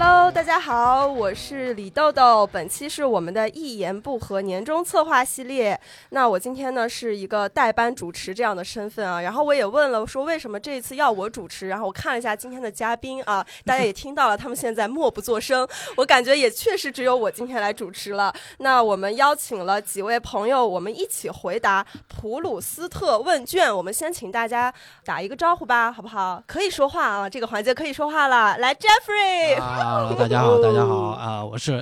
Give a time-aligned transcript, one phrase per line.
[0.00, 2.46] Hello，大家好，我是李豆豆。
[2.46, 5.78] 本期是我们的一言不合年终策划系列。
[6.10, 9.20] 那我今天呢是一个代班主持这样的身份啊。
[9.20, 11.66] 然后我也问了，说为什么这一次要我主持？
[11.66, 15.66] 然后我看了一下今天的嘉宾啊， 大家也听到了，他们现在默不作声。
[15.96, 18.32] 我感觉也确实只有我今天来主持了。
[18.58, 23.74] 那我们邀请了几位朋友，我们一起回答普鲁斯特问卷。
[23.76, 24.72] 我们先请大家
[25.04, 26.40] 打一个招呼吧，好不好？
[26.46, 28.56] 可以说话啊，这个环节可以说话了。
[28.58, 29.60] 来，Jeffrey。
[29.60, 31.72] 啊，大家好， 大家好啊，我是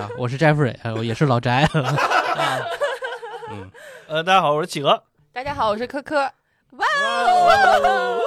[0.00, 1.68] 啊，我是 Jeffrey，我也是老宅。
[1.76, 2.58] 啊、
[3.50, 3.70] 嗯，
[4.08, 5.02] 呃，大家好，我是企鹅。
[5.34, 6.16] 大家好，我是科科。
[6.70, 8.22] 哇哦！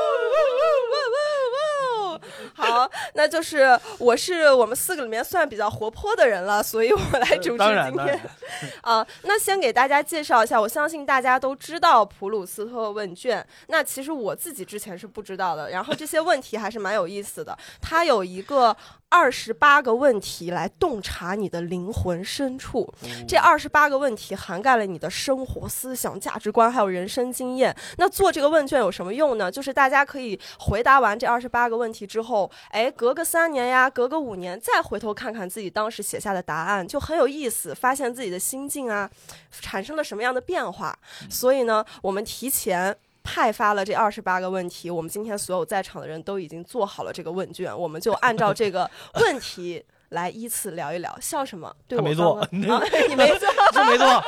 [2.59, 8.19] 好，那就是我是我们四个里面算比较活泼的人了，所以我来主持今天。
[8.81, 13.45] 啊，那先给大家介绍一下，我相信大家都知道普鲁斯特问卷。
[13.67, 17.57] 那其实我自己之前是不知道的，然后这些问题还是蛮有意思的。
[17.81, 18.75] 它有一个
[19.09, 22.93] 二十八个问题来洞察你的灵魂深处，
[23.27, 27.75] 这二十八个问题涵盖了你的生活、思想、价值观，还有人生经验。
[27.97, 29.51] 那做这个问卷有什么用呢？
[29.51, 32.49] 就是大家可以回答完这二十八个问题之后。
[32.69, 39.09] 哎，隔个三年呀，隔个五年，再回头看看自己当时写下的答案，就很有意思，发现自己的心境啊，
[39.49, 40.97] 产生了什么样的变化。
[41.29, 42.95] 所以呢，我们提前
[43.30, 48.89] 派发了这二十八个问题，我们今天所有在场的人都已经做好了这个问卷，我们就按照这个
[49.22, 51.16] 问题来依次聊一聊。
[51.22, 51.72] 笑什么？
[51.88, 54.23] 对我没做， 你没做， 是没做。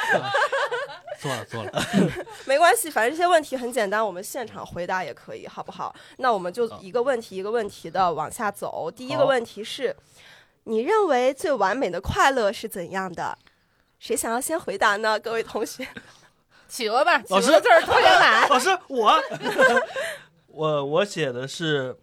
[1.20, 1.72] 做了做了，
[2.46, 5.94] 没关系，反正这些问题很简单，我们现场回答也可以，好不好？
[6.18, 8.90] 那我们就一个问题一个问题的往下走。
[8.90, 9.96] 第一个问题是，
[10.66, 13.38] 你认为最完美的快乐是怎样的？
[14.00, 15.20] 谁想要先回答呢？
[15.20, 15.88] 各位同学，
[16.72, 18.48] 企鹅吧，老师字儿特别难。
[18.50, 19.14] 老师，我，
[20.48, 21.96] 我我写的是。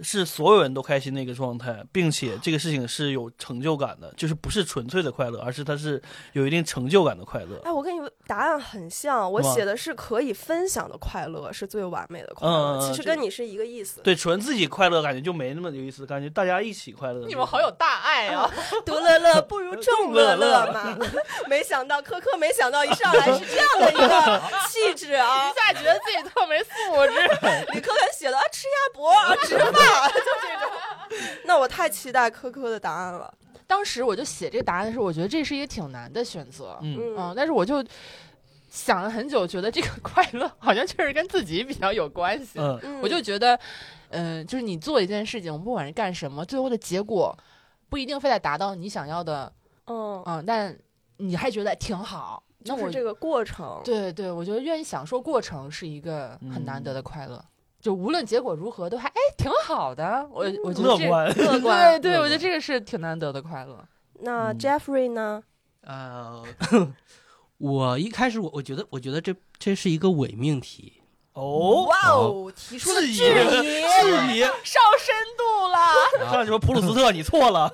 [0.00, 6.02] 是所有人都开心的一个状态，并且这个事情是有成就感的，就是不是纯粹的快乐，而是它是
[6.32, 7.60] 有一定成就感的快乐。
[7.62, 14.00] 哎，我跟你答案很像，我写的是可以分享的快乐是最完美的快乐，其实跟你是一个意思。
[14.00, 17.24] 对，纯自己快乐感觉就没那么有意思，感觉大家一起快乐。
[17.28, 18.50] 你们好有大爱啊！
[18.86, 20.96] 独乐乐 不如众乐乐嘛。
[21.48, 25.50] 没想到科科，没想到一上来是这样的一个气质啊！
[25.50, 26.70] 一下觉得自己特没素
[27.06, 27.20] 质。
[27.72, 29.72] 李科科写的啊吃鸭脖啊，吃饭。
[30.12, 30.20] 就
[31.10, 33.32] 这种，那我太期待科科的答案了。
[33.66, 37.82] 当时我就写这个答案的时候，我觉得这是一个挺难的选择，嗯嗯，但是我就
[38.70, 42.58] 想了很久，觉得这个快乐好像确实跟自己比较有关系。
[42.58, 43.58] 嗯，我就觉得，
[44.10, 47.36] 嗯，就是你做一件事情，不管是干什么，最后的结果
[47.88, 49.52] 不一定非得达到你想要的，
[49.86, 50.76] 嗯嗯，但
[51.18, 52.42] 你还觉得挺好。
[52.66, 57.44] 那我这个过程，对对，我觉得愿意享受过程是一个很难得的快乐。
[57.78, 60.26] 就无论结果如何，都还哎挺好的。
[60.32, 63.86] 我我觉得乐观， 乐观，对对，我觉得这个是挺难得的快乐。
[64.20, 65.42] 那 Jeffrey 呢？
[65.82, 66.42] 呃，
[67.58, 71.02] 我一开始我我觉得我觉得这这是一个伪命题。
[71.34, 76.32] 哦，哇哦，提出了质疑，质疑，上深度了。
[76.32, 77.12] 上什么普鲁斯特？
[77.12, 77.68] 你错了。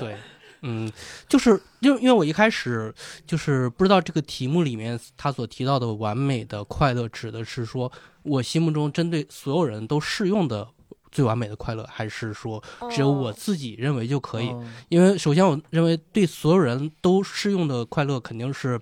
[0.00, 0.16] 对。
[0.62, 0.90] 嗯，
[1.28, 2.92] 就是因为因为我一开始
[3.26, 7.92] 就是不知道这个题目里面他所提到的完美的快乐指的是说
[8.22, 10.66] 我心目中针对所有人都适用的
[11.12, 14.50] 最完美的快乐，还是说只有我自己认为就可以？
[14.88, 18.80] 因为首先我认为对所有人都适用的快乐肯定是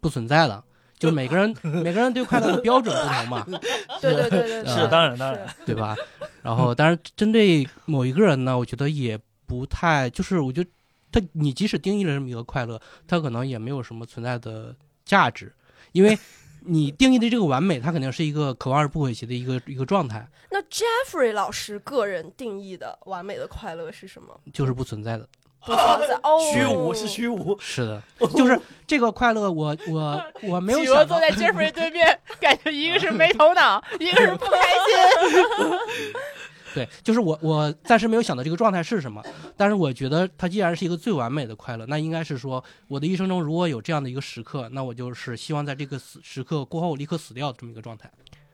[0.00, 0.64] 不存在的，
[1.00, 3.44] 就每个人每个人对快乐的标准不同嘛。
[4.00, 5.96] 对对对对，是当然当然， 对吧？
[6.42, 10.70] 然后当然针对某一个人呢，我觉得也不太，就是我觉得。
[11.12, 14.72] 他，你即使定义了这么一个快乐，他可能也没有什么存在的
[15.04, 15.52] 价值，
[15.90, 16.16] 因为
[16.60, 20.24] 你定义的这个完美，它肯定是一个可望而不可及的一个一个状态。
[20.52, 24.40] 那 Jeffrey 老师个人定义的完美的快乐是什么？
[24.52, 25.28] 就是不存在的，
[25.64, 28.02] 不存在 哦，虚无是虚无，是的，
[28.34, 31.06] 就是这个快乐，我我我没有想。
[31.06, 35.72] 坐在 Jeffrey 对面，感觉一个是没头脑， 一个是不开心。
[36.72, 39.20] 对，就是我，我暂时没有想到这个状态是什么，
[39.56, 48.08] 但是我觉得它既然是一个最完美的快乐，那应该是说我的一生中如果有这样的一个时刻，那我就是希望在这个死时刻过后立刻死掉这么一个状态，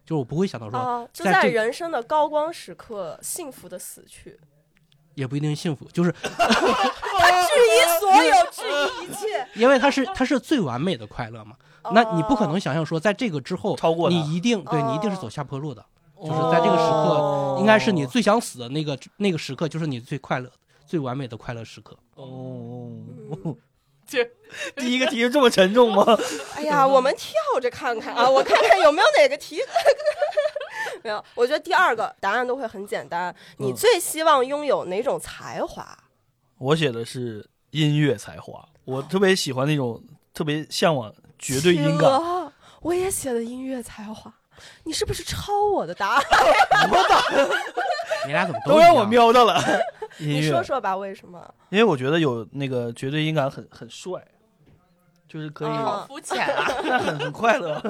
[0.06, 4.40] 就是我不会想到说，就在人生的高光时刻幸福的死去，
[5.16, 8.62] 也不一定幸福，就是 他质疑所有， 质
[9.02, 11.56] 疑一切，因为他是他是最完美的快乐嘛，
[11.92, 15.84] 那你不可能想象说在这个之后超过你一定对你一定是走下坡路的。
[16.18, 20.50] 就是在这个时刻，应该是你最想死的那个那个时刻，就是你最快乐、
[20.86, 21.94] 最完美的快乐时刻。
[22.14, 22.90] 哦，
[24.06, 24.26] 这
[24.76, 26.18] 第一个题这么沉重吗？
[26.56, 29.60] 哎呀，我们跳着看看啊，我看看有没有哪个题。
[31.06, 33.34] 没有，我觉得第二个答案都会很简单。
[33.58, 35.86] 你最希望拥有哪种才华？
[36.58, 40.02] 我写的是音乐才华，我特别喜欢那种
[40.34, 42.10] 特别向往绝对音感。
[42.80, 44.32] 我也写的音乐才华，
[44.84, 46.24] 你是不是抄我的答案？
[46.90, 47.56] 我的，
[48.26, 49.60] 你俩怎么都让我瞄到了？
[50.18, 51.54] 你说说吧，为什么？
[51.70, 54.20] 因为我觉得有那个绝对音感很很帅。
[55.28, 56.64] 就是可以，好肤 浅啊！
[56.84, 57.80] 那很很快乐，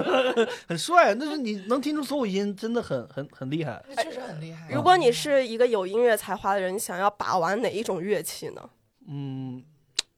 [0.68, 1.14] 很帅。
[1.14, 3.82] 那是你能听出所有音，真的很很很厉害。
[3.96, 4.68] 确实很厉害。
[4.70, 8.70] 如果你是一个有音乐才华的人，你想要把玩哪一种乐器呢？
[9.08, 9.62] 嗯，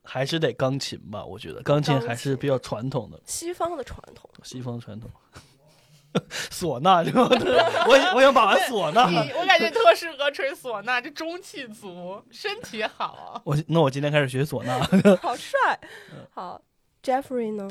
[0.03, 1.25] 还是得钢琴吧。
[1.25, 5.11] 我觉得钢琴还是比较传统的，西方的传统，西方传统。
[6.51, 9.07] 唢呐， 我我想把玩唢呐。
[9.39, 13.41] 我感觉特适合吹唢呐，这中气足，身体好。
[13.45, 14.81] 我那我今天开始学唢呐，
[15.21, 15.79] 好帅，
[16.33, 16.61] 好。
[17.03, 17.69] Jeffrey 呢？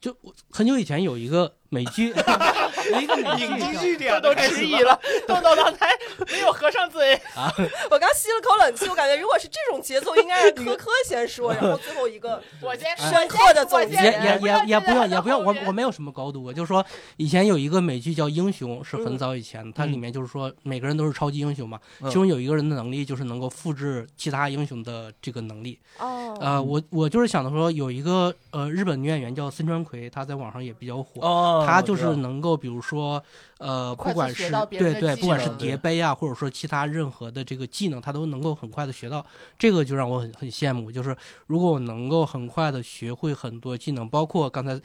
[0.00, 0.16] 就
[0.50, 2.10] 很久以前有一个美剧，
[3.00, 5.00] 一个影剧剧点都迟疑了。
[5.26, 5.88] 豆豆刚才
[6.30, 7.50] 没有合上嘴啊！
[7.90, 16.84] 我刚吸了口冷气，我感觉如果是这种节奏，应该是科科先说，然后最后一个我先深刻的总结，也也也也不用也不用，我我没有什么高度，我就是说
[17.16, 25.78] 以前有一个美剧叫《英雄》，是很早以前，它里面就是说每个人都是超级英雄嘛，其中有一个人的能力就是能够复制其他英雄的这个能力。
[25.98, 33.22] 哦，呃，我我就是想的说，有一个呃日本女演员叫森川葵，她在网上也比较火，她就是能够比如说
[33.58, 39.24] 呃，不管是对对，不管是叠杯啊，或者说其他任何的这个技能，它都能够很快的学到，
[39.58, 40.90] 这个就让我很很羡慕。
[40.90, 41.16] 就是
[41.46, 44.80] 如果我能够很快的学会很多技能，包括刚才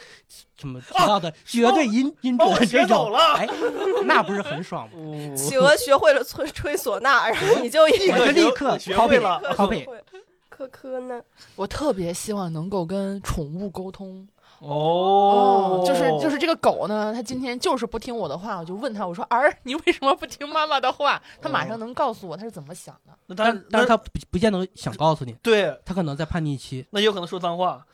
[0.59, 3.47] 什么提到的绝对音音准这种，哎，
[4.05, 4.95] 那不是很爽吗？
[5.35, 9.87] 企鹅学会了吹吹唢呐，然后你就立刻立刻学会了，copy。
[10.49, 11.21] 科科呢？
[11.55, 14.27] 我特别希望能够跟宠物沟通
[14.59, 21.21] 哦，就是就是这个狗呢，它今天就是不听我的话，我就问他，我说儿，你为什么不听妈妈的话？
[21.41, 23.13] 它马上能告诉我它是怎么想的。
[23.27, 27.85] 那但但是它不不见得想告诉你，对，它可能在叛逆期，那有可能说脏话。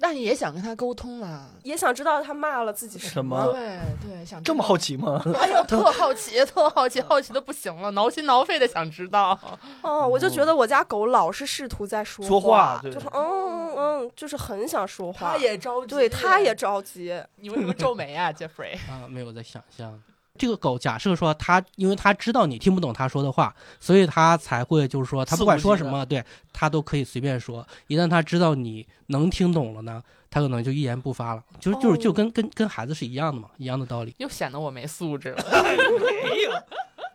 [0.00, 3.46] 那你也想跟他沟通啊，也想知道他骂了自己什么。
[3.52, 5.20] 对对，想这么好奇吗？
[5.40, 9.38] 哎呦，特好奇， 特好奇，好奇的不行了，挠心挠肺的想知道。
[9.82, 15.32] 哦，我就觉得我家狗老是试图在说说话，就是嗯嗯，就是很想说话。
[15.32, 17.20] 他也着急，对，他也着急。
[17.36, 18.76] 你为什么皱眉啊，Jeffrey？
[18.88, 20.00] 啊，没有在想象。
[20.38, 27.66] 这个狗假设说它，因为它知道你听不懂它说的话，所以它才会就是说，它不管说什么，对它都可以随便说。
[27.88, 31.42] 一旦它知道你能听懂了呢，它可能就一言不发了。
[31.58, 34.14] 就是就是就跟跟跟孩子是一样的嘛，一样的道理。
[34.18, 35.44] 又显得我没素质了。
[35.52, 36.52] 没有。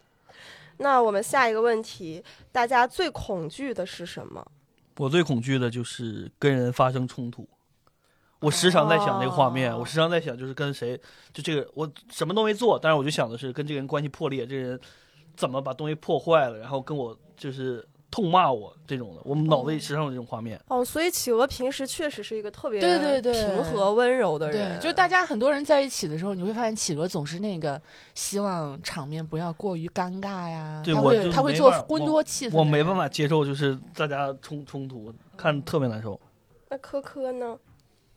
[0.78, 4.46] 那我们下一个问题，大家最恐惧的是什么？
[4.98, 7.48] 我最恐惧的就是跟人发生冲突。
[8.44, 11.00] 我时常在想那个画面，我时常在想，就是跟谁，
[11.32, 14.80] 就这个我什么都没做，但是我就想的是跟这个人关系破裂，这个人
[15.36, 20.60] 怎么把东西破坏了，然后跟我就是痛骂我这种的，我们脑子里时常有这种画面。
[20.68, 27.82] 哦，所以企鹅平时确实是一个特别对对对平和温柔的人，对就大家很多人在一起的时候，你会发现企鹅总是那个
[28.14, 36.20] 希望场面不要过于尴尬呀，对，会他会做温多气氛，我没办法接受就是大家冲冲突，看特别难受。
[36.70, 37.58] 那科科呢？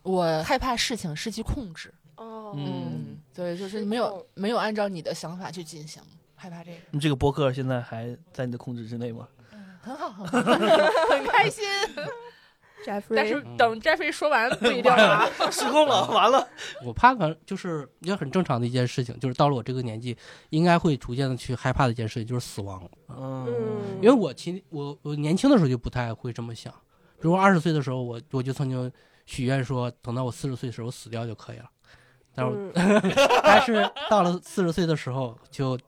[0.06, 1.92] 我害怕事情失去控制。
[2.16, 6.02] 哦，嗯，对，就是没有没有按照你的想法去进行，
[6.34, 6.78] 害怕这个。
[6.92, 9.28] 你这个播客现在还在你的控制之内吗？
[9.52, 10.50] 嗯，很好，很好，
[11.10, 11.64] 很开心。
[12.86, 16.48] Jeffrey，但是等 Jeffrey 说完不一定啊， 失控了，完了。
[16.84, 20.16] 我怕反正就是也很正常的一件事情，就是到了我这个年纪，
[20.50, 22.88] 应该会逐渐的去害怕的一件事情就是死亡。
[23.08, 23.46] 嗯，
[24.00, 26.72] 因为我其我我年轻的时候就不太会这么想，
[27.20, 28.90] 比如二十岁的时候，我我就曾经。
[29.26, 31.68] 许愿说，等到我四十岁的时候死掉就可以了。
[32.34, 32.72] 但是，
[33.42, 35.78] 但是到了四十岁的时候，就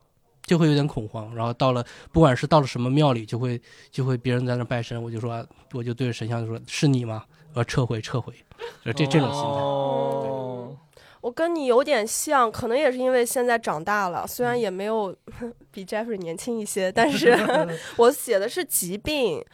[0.42, 1.35] 就会有点恐慌。
[1.35, 8.33] 然后到了，不管是到了什么庙里，就会就会别人在那拜神，我就说，我就对着神像就说：“是你吗？”我要撤回，撤回，
[8.85, 10.48] 就这这种心态。
[11.29, 15.15] 我跟你有点像，可能也是因为现在长大了，虽然也没有
[15.71, 17.37] 比 Jeffrey 年轻一些，但是
[17.99, 19.45] 我写的是疾病，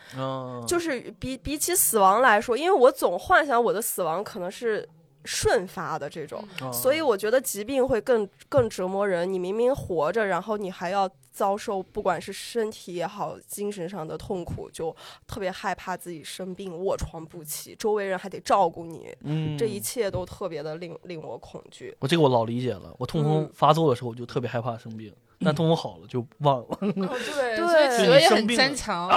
[0.68, 4.88] 就是比比起死亡来说，因为我总幻想我的死亡可能是
[5.24, 9.30] 瞬发的这种，所以我觉得疾病会更更折磨人。
[9.30, 11.10] 你明明活着，然后你还要。
[11.34, 14.94] 遭受不管是身体也好，精神上的痛苦，就
[15.26, 21.92] 特别害怕自己生病卧床不起，周围人还得照顾你，嗯，这一切都特别的令令我恐惧。
[21.98, 25.12] 我这个我老理解了，我痛风发作的时候我就特别害怕生病，
[25.44, 26.78] 但痛风好了就忘了。
[26.80, 29.08] 对对，企鹅也很坚强。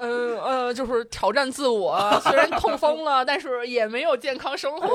[0.00, 4.86] 嗯 呃，就是挑战自我，虽然痛风了，但是也没有健康生活。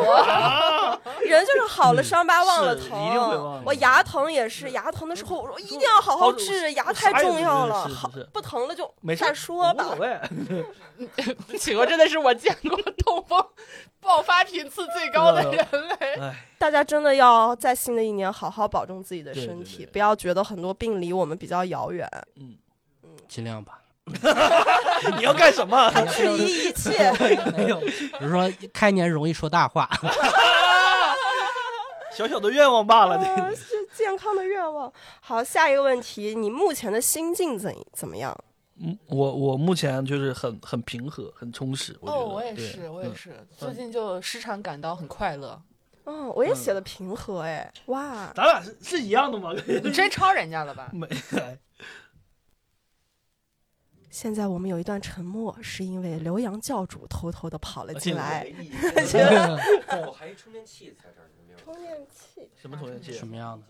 [1.22, 3.62] 人就是好了伤疤忘了疼，一定会忘。
[3.65, 7.88] 我牙疼也是，牙疼的时候我说一定要好好治，牙太重要了。
[7.88, 9.86] 好，不疼了就没事说吧。
[11.58, 13.43] 企鹅真的是我见过痛风
[14.00, 15.67] 爆发频次最高的人
[16.00, 16.31] 类。
[16.62, 22.08] 大家真的要在新的一年好好保重自己的身体，不要觉得很多病离我们比较遥远。
[22.36, 22.56] 嗯
[23.01, 23.82] 嗯，尽量吧。
[25.18, 25.89] 你要干什么？
[26.13, 27.12] 质疑一切。
[27.58, 29.89] 没有，比如说开年容易说大话。
[32.15, 33.20] 小小的愿望罢了，
[33.56, 34.94] 是健康的愿望。
[35.20, 38.38] 好，下一个问题，你目前的心境怎怎么样？
[38.80, 41.98] 嗯，我我目前就是很很平和，很充实。
[42.01, 45.60] 哦，我也是，我也是，最近就时常感到很快乐。
[46.05, 49.53] 嗯，我也写的平和，哎，哇，咱俩是是一样的吗？
[49.84, 50.89] 你真抄人家了吧？
[50.93, 51.08] 没。
[54.10, 58.46] 现在我们有一段沉默，是因为刘洋教主偷偷的跑了进来。
[60.05, 62.50] 我还充电器在这儿，充电器？
[62.58, 63.13] 什么充电器？
[63.13, 63.65] 什么样的？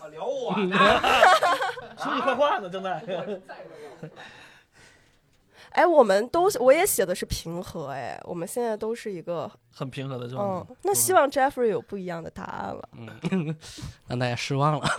[0.00, 0.74] 啊，聊我呢？
[1.98, 3.04] 说你坏话呢，正在。
[5.72, 10.66] 哎，我们都我也写的是平和，哎，我们现在都是一个很平和的状态。
[10.70, 12.88] 嗯，那希望 Jeffrey 有不一样的答案了。
[13.30, 13.56] 嗯，
[14.06, 14.86] 让大家失望了。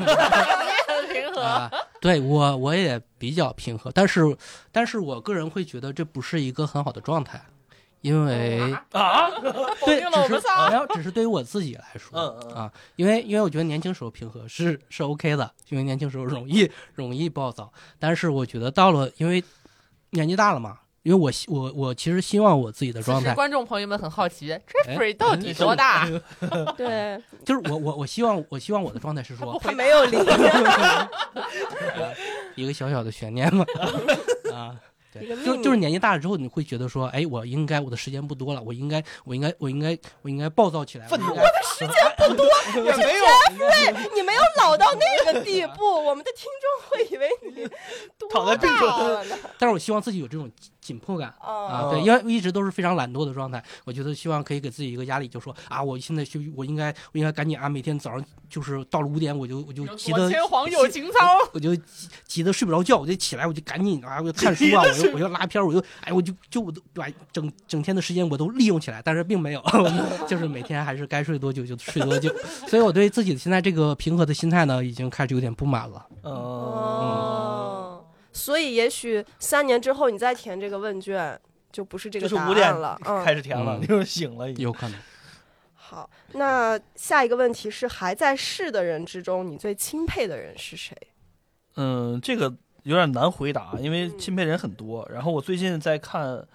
[1.13, 1.69] 平和，
[2.01, 4.35] 对我我也比较平和，但是
[4.71, 7.39] 但是我个人会觉得这不是一个很好的状态，
[8.01, 8.59] 因为
[8.91, 9.29] 啊，
[9.85, 12.19] 对，只是没有，只是对于我自己来说
[12.55, 19.43] 啊，因为因为我觉得年轻时候平和是是 OK 的，因为年轻时候容易容易暴躁，但是我觉得到了因为。
[20.13, 23.33] 年纪大了嘛，因为我希我我其实希望我自己的状态。
[23.33, 26.07] 观众朋友们很好奇，Jeffrey 到底多大？
[26.77, 30.17] 对，就是我我我希望我希望我的状态是说他没有离，
[32.55, 33.65] 一个小小的悬念嘛
[34.53, 34.75] 啊。
[35.45, 41.07] 就就是年纪大了之后，你会觉得说，哎，我应该我的时间不多了，我应该我应该我应该我应该暴躁起来。
[41.07, 42.45] 愤怒，我的时间不多，
[42.83, 43.23] 也没有。
[43.57, 47.67] 对，你没有老到那个地步，我们的听众会以为你
[48.31, 49.37] 躺在病床上。
[49.59, 50.49] 但是我希望自己有这种。
[50.83, 53.63] 紧迫感啊，对，因为一直都是非常懒惰的状态。
[53.85, 61.17] 我觉得希望可以给自己一个压力，就说啊，我现在就我应该我应该赶紧啊，每天早上就是到了五点，我就我就急得天皇有情操，
[61.53, 69.63] 我就急急得睡不着觉，我就起来，我就赶紧啊，我就看书啊，我就 我就拉片，我就哎，我就就我都把整整天的时间我都利用起来，但是并没有，
[70.27, 72.33] 就是每天还是该睡多久就睡多久。
[72.67, 76.05] 所以我对自己现在这个平和的心态呢，已经开始有点不满了。
[76.23, 78.05] 哦。
[78.35, 81.39] 所以，也许三年之后你再填这个问卷，
[81.71, 82.99] 就不是这个答案了。
[83.23, 84.99] 开始填了，你就醒了，有可能。
[85.75, 90.97] 好，那下一个问题是：还在世的人之中，你最钦佩的人是谁？
[91.75, 92.51] 嗯，这个
[92.83, 95.07] 有点难回答，因为钦佩人很多。
[95.11, 96.27] 然后我最近在看《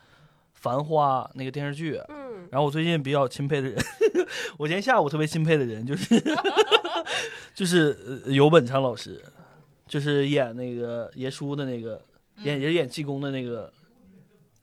[0.54, 3.76] 繁花》那个电视剧，嗯，然后我最近比较钦佩的人，
[4.56, 6.22] 我今天下午特别钦佩的人就是
[7.54, 9.22] 就是游本昌老师。
[9.88, 11.98] 就是演那个爷叔的那个
[12.42, 13.72] 演也演济公的那个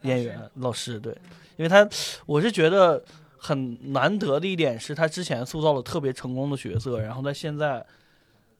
[0.03, 1.12] 演员老师，对，
[1.57, 1.89] 因为他
[2.27, 3.03] 我是觉得
[3.36, 7.84] 很难得的一点是他之前塑造了特别成功的角色，然后他现在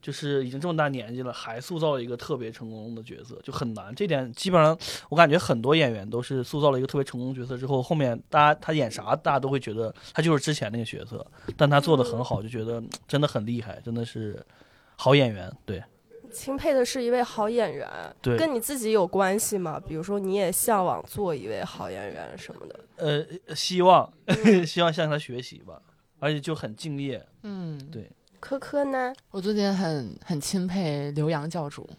[0.06, 3.92] 就是已经这么大年纪了，还塑造了一个特别成功的角色，就很难。
[3.96, 4.78] 这点基本上
[5.10, 11.26] 我感觉很多演员都是塑造了一个特别成功角色之后，后面大家他演啥，大家都会觉得他就是之前那个角色，
[11.58, 14.40] 但他做的很好，就觉得真的很厉害，真的是
[14.96, 15.84] 好演员，对。
[16.32, 17.90] 钦佩的是一位好演员，
[18.22, 19.80] 对，跟你自己有关系吗？
[19.80, 22.80] 比如说，你也向往做一位好演员什么的？
[22.98, 24.12] 呃，希望，
[24.68, 25.82] 希望向他学习吧，
[26.20, 27.26] 而且就很敬业。
[27.44, 28.12] 嗯，对。
[28.46, 29.12] 科科呢？
[29.32, 31.90] 我最近很很钦佩刘洋教主，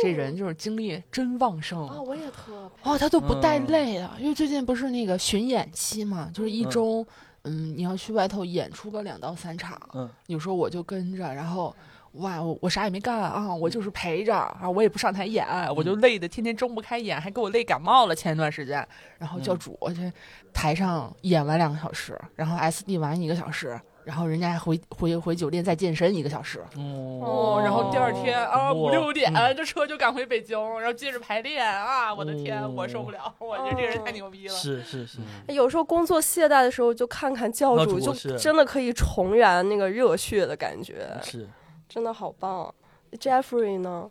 [0.00, 2.00] 这人就是精力真旺盛啊！
[2.00, 7.04] 我也特哦，他都不带累的，因为最近不是那个巡演期嘛，就是一周，
[7.42, 11.74] 嗯，你要去外头演出个两到三场，嗯，有时候我就跟着，然后。
[12.14, 18.14] 哇，我我啥也没干啊，我就是陪着啊，我也不上台演，我就累的天天睁不开眼，还给我累感冒了。
[18.16, 18.84] 前一段时间，
[19.16, 20.12] 然后教主这
[20.52, 26.60] 台上演完两个小时，然后 SD 完一个小时，然后人家还回回回酒店再健身一个小时。
[26.76, 32.12] 哦，然后第二天啊五六点这车就赶回北京，然后接着排练啊！
[32.14, 34.54] 我的天，我受不了，我觉得这个人太牛逼了。
[34.54, 41.08] 是是是，有时候工作懈怠的时候，就看看教主，就真的可以重燃那个热血的感觉。
[41.22, 41.48] 是。
[41.88, 42.72] 真的好棒
[43.18, 44.08] ，Jeffrey 呢？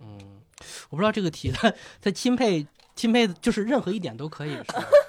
[0.00, 0.18] 嗯，
[0.90, 2.66] 我不知道这个题他他钦佩
[2.96, 4.56] 钦佩就是任何一点都可以，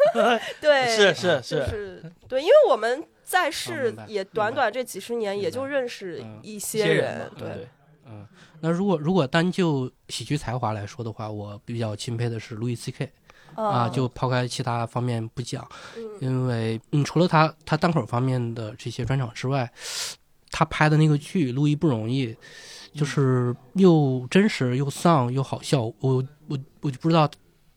[0.61, 7.65] 对， 是是是，对，因为我们在世也短短这几十年，也就认识一些人，对，
[8.05, 8.27] 嗯，
[8.59, 13.09] 那如果如果单就喜剧才华来说的话，我比较钦佩的是路易 C K，
[13.55, 15.65] 啊，就抛开其他方面不讲，
[16.19, 19.71] 因为嗯，除了他他单口方面的这些专场之外，
[20.51, 22.27] 他拍的那个剧《路易不容易》，
[22.93, 27.31] 就是又真实又丧又好笑，我我我就不知道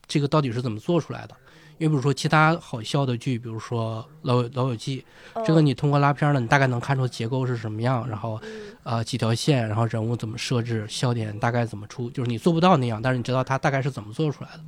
[0.08, 1.36] 这个到底是怎么做出来的。
[1.78, 5.04] 因为比如说其他好笑的剧，比如说《老老友记》，
[5.44, 8.40] 这个你通过拉片呢，你大概能看出结构是什么样，然后，
[8.84, 14.60] 呃，几条线，然后人物怎么设置，笑点大概怎么出，就是你做不到那样，但是你知道他大概是怎么做出来的。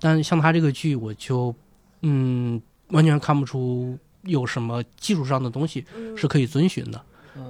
[0.00, 1.52] 但像他这个剧，我就，
[2.02, 5.84] 嗯，完全看不出有什么技术上的东西
[6.16, 7.02] 是可以遵循的。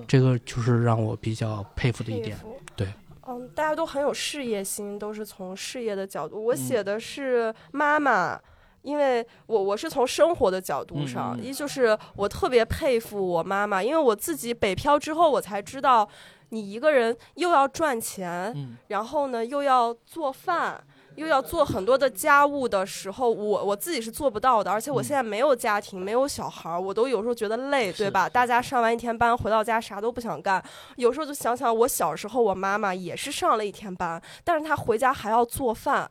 [0.09, 2.37] 这个就是让我比较佩服的一点。
[2.75, 2.89] 对，
[3.29, 6.43] 嗯，大家都很有事业心，都是从事业的角度。
[6.47, 8.41] 我写的是妈妈。
[8.87, 16.09] 因为我我是从生活的角度上，一就是我特别佩服我妈妈，因为我自己北漂之后，我才知道，
[16.51, 18.55] 你一个人又要赚钱，
[18.87, 20.81] 然后呢又要做饭，
[21.17, 24.71] 又要做很多的家务的时候，我我自己是做不到的。
[24.71, 28.29] 而且我现在没有家庭，没有小孩儿，我都有时候觉得累，对吧？
[28.29, 30.63] 大家上完一天班回到家啥都不想干，
[30.95, 36.09] 有时候就想想我小时候，我妈妈也是上了一天班，但是她回家还要做饭。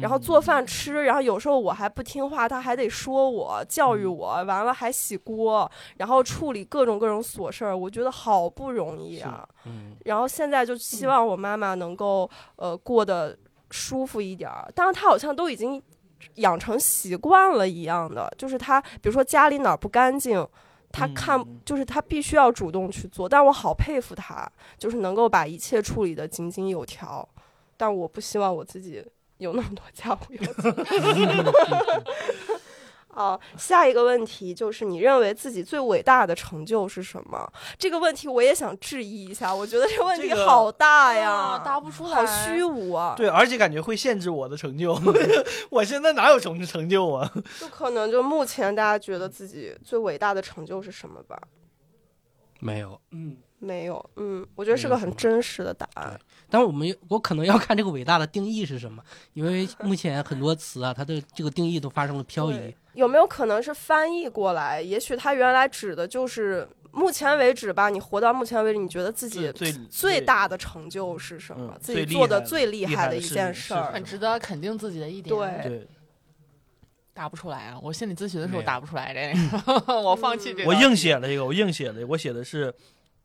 [0.00, 9.48] 然后做饭吃，然后有时候我还不听话，他还得说我教育我，完了还洗锅，然后处理各种各种琐事儿，我觉得好不容易啊。
[9.64, 9.96] 嗯。
[10.04, 13.36] 然后现在就希望我妈妈能够呃过得
[13.70, 15.82] 舒服一点儿，但是她好像都已经
[16.34, 20.46] 养成习惯了一样的，就是她比如说家里哪儿不干净，
[20.92, 27.26] 她看就是她必须要主动去做，但我好佩服她，就是能够把一切处理的井井有条，
[27.76, 29.04] 但我不希望我自己。
[29.38, 30.72] 有那么多家务要做。
[33.10, 37.52] 好， 下一个问题就是你认为自己最伟大的成就是什么？
[37.76, 43.14] 这个问题我也想质疑一下，我觉得这个问题好大呀，答不出来，好虚无啊。
[43.16, 44.96] 对，而且感觉会限制我的成就。
[45.70, 47.28] 我现在哪有什么成就啊？
[47.58, 51.36] 就可能就目前大家觉得自己最伟大的成就是什么吧？
[52.60, 53.36] 没有，嗯。
[53.60, 56.18] 没有，嗯，我觉得是个很真实的答案。
[56.48, 59.02] 但是我们我可能要看这个伟大的定义是什么，
[59.34, 62.74] 因为 目前很多词啊，它的这个定义都发生了漂移。
[62.94, 64.80] 有没有可能是翻译过来？
[64.80, 67.90] 也许它原来指的就是目前为止吧。
[67.90, 71.76] 你活到目前为止，你觉得自己最最大的成就是什么？
[71.80, 75.36] 自己做的最厉害的一件事儿，很值得肯定自己的一点。
[75.62, 75.86] 对，
[77.12, 77.78] 答不出来啊！
[77.82, 80.68] 我心理咨询的时候答不出来这个， 我放弃这个。
[80.68, 82.72] 我硬写了一个，我硬写了，我写的是。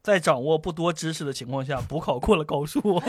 [0.03, 3.01] 在掌握不多知识的情况下，补考过了高数，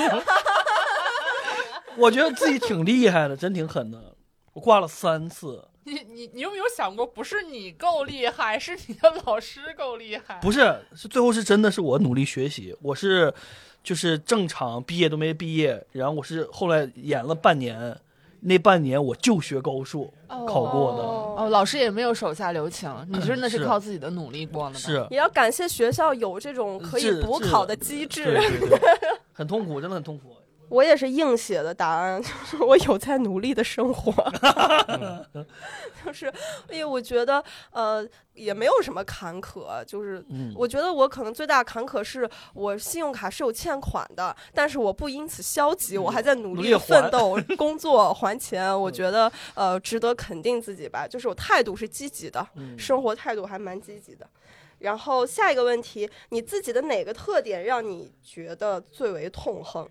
[1.96, 4.14] 我觉得自己挺厉害的，真挺狠的。
[4.52, 5.68] 我挂了三次。
[5.83, 10.38] 你你你有没有想过，不是你够厉害，是你的老师够厉害？
[10.40, 13.35] 不是，是最后是真的是我努力学习，我是
[13.83, 17.98] 就是正常毕业都没毕业，然后我是后来演了半年。
[18.46, 21.02] 那半年我就学高数，考过的。
[21.42, 24.74] 哦，老师也没有手下留情， 你真的是靠自己的努力过的。
[24.74, 28.38] 是，也要感谢学校有这种可以补考的机制，
[29.33, 30.28] 很痛苦，真的很痛苦。
[30.74, 34.12] 我也是硬写的答案， 就是我有在努力的生活，
[36.04, 36.32] 就是
[36.68, 40.24] 因为我觉得呃也没有什么坎坷，就是
[40.56, 52.44] 我觉得我可能最大坎坷是我信用卡是有欠款的，但是我不因此消极，我还在努力奋斗 工作还钱，我觉得呃值得肯定自己吧，就是我态度是积极的，
[52.76, 54.28] 生活态度还蛮积极的。
[54.80, 59.87] 然后下一个问题，你自己的哪个特点让你觉得最为痛恨？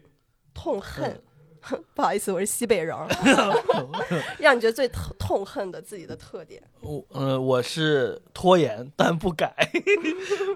[0.53, 1.21] 痛恨，
[1.95, 2.95] 不好意思，我是西北人。
[4.39, 6.61] 让你觉得最痛痛恨的自己的特点？
[6.81, 9.53] 我呃，我是拖延但不改。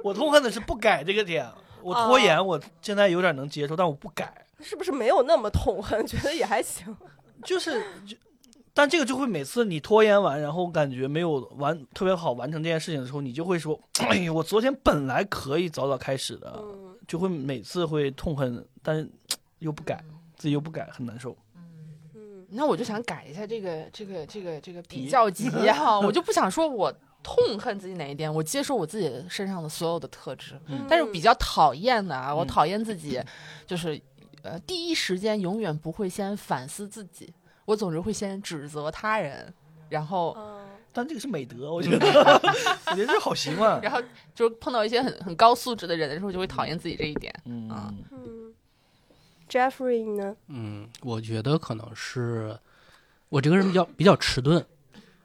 [0.03, 1.49] 我痛恨的是不改这个点。
[1.81, 4.45] 我拖延，我现在有点能接受，但我不改。
[4.59, 6.05] 是不是没有那么痛恨？
[6.05, 6.95] 觉得也还行。
[7.43, 7.81] 就是，
[8.73, 16.61] 但这个就会每次你拖延完，然后感觉没有完特别好完成这件事情的时候，你就会说：“哎呀，我昨天本来可以早早开始的。”
[17.07, 19.09] 就会每次会痛恨，但是。
[19.59, 20.03] 又不改，
[20.35, 21.35] 自己又不改，很难受。
[21.55, 21.61] 嗯
[22.15, 26.93] 嗯，那我就想改一下这个这个这个这个比较级哈， 我就不想说我
[27.23, 30.59] 痛恨自己哪一点，我接受我自己身上的所有的特质。
[30.67, 33.21] 嗯但是比较讨厌的啊，我讨厌自己，
[33.65, 33.99] 就是
[34.43, 37.33] 呃，第一时间永远不会先反思自己，
[37.65, 39.53] 我总是会先指责他人，
[39.89, 40.37] 然后，
[40.93, 42.07] 但这个是美德，我觉得，
[42.91, 43.79] 我觉得这好习惯。
[43.83, 44.01] 然后
[44.33, 47.33] 就是碰到一些很很高素质的人的时候，就会讨厌自己这一点。
[47.45, 47.93] 嗯啊。
[49.49, 50.35] Jeffrey 呢？
[50.47, 52.57] 嗯，我觉得可能是
[53.29, 54.63] 我这个人比较比较迟钝，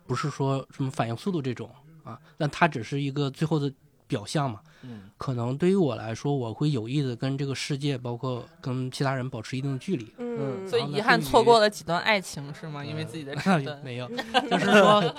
[0.07, 1.71] 不是说什么反应速度这种
[2.05, 3.73] 啊，但他只是一个最后的
[4.07, 4.61] 表象嘛。
[4.85, 10.13] 嗯可能对于我来说，我会有意的跟这个世界，包括跟其他人保持一定的距离。
[10.19, 12.85] 嗯，所以遗憾错过了几段爱情是吗？
[12.85, 13.33] 因为自己的
[13.85, 14.09] 没有，
[14.51, 15.15] 就是说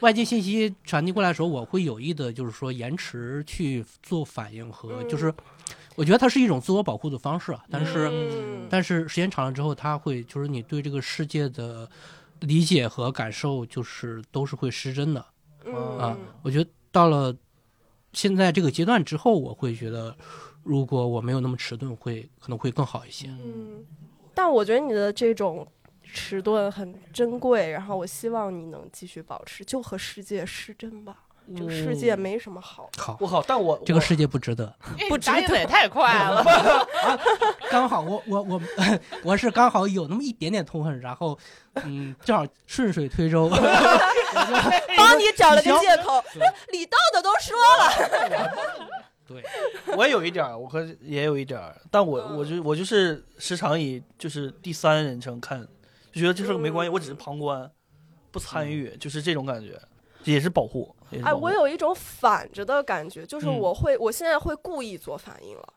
[0.00, 5.32] 外界信息传递过来的时候，我会有意的，就是说延迟去做反应和就是。
[5.96, 11.88] 我觉得它是一种自我保护的方式啊，但是，但是时间长了之后，它会就是你对这个世界的
[12.40, 15.20] 理解和感受，就是都是会失真的。
[15.98, 17.34] 啊，我觉得到了
[18.12, 20.16] 现在这个阶段之后，我会觉得，
[20.62, 23.28] 如果我没有那么迟钝，会可能会更好一些。
[23.28, 23.84] 嗯，
[24.34, 25.66] 但我觉得你的这种
[26.04, 31.25] 迟钝很珍贵，然后我希望你能继续保持，就和世界失真吧。
[31.54, 33.44] 这个世界没什么好，好不好？
[33.46, 34.74] 但我这个世界不值得，
[35.08, 36.44] 不值得也太快了。
[37.70, 38.60] 刚好我我我
[39.22, 41.38] 我是刚好有那么一点点痛恨，然后
[41.84, 43.48] 嗯，正好顺水推舟，
[44.96, 46.22] 帮你找了个借口。
[46.72, 48.50] 李道的都说了，
[49.28, 49.44] 对，
[49.96, 55.60] 我也有一点儿，我和也有一点儿，但我我就我就是时常以就是第三人称看，
[56.12, 57.70] 就觉得这事没关系，我只是旁观，
[58.32, 59.80] 不参与，就是这种感觉。
[60.24, 60.95] 也是保护。
[61.24, 65.68] 哎，我有一种反着的感觉，就是我会，我现在会故意做反应了。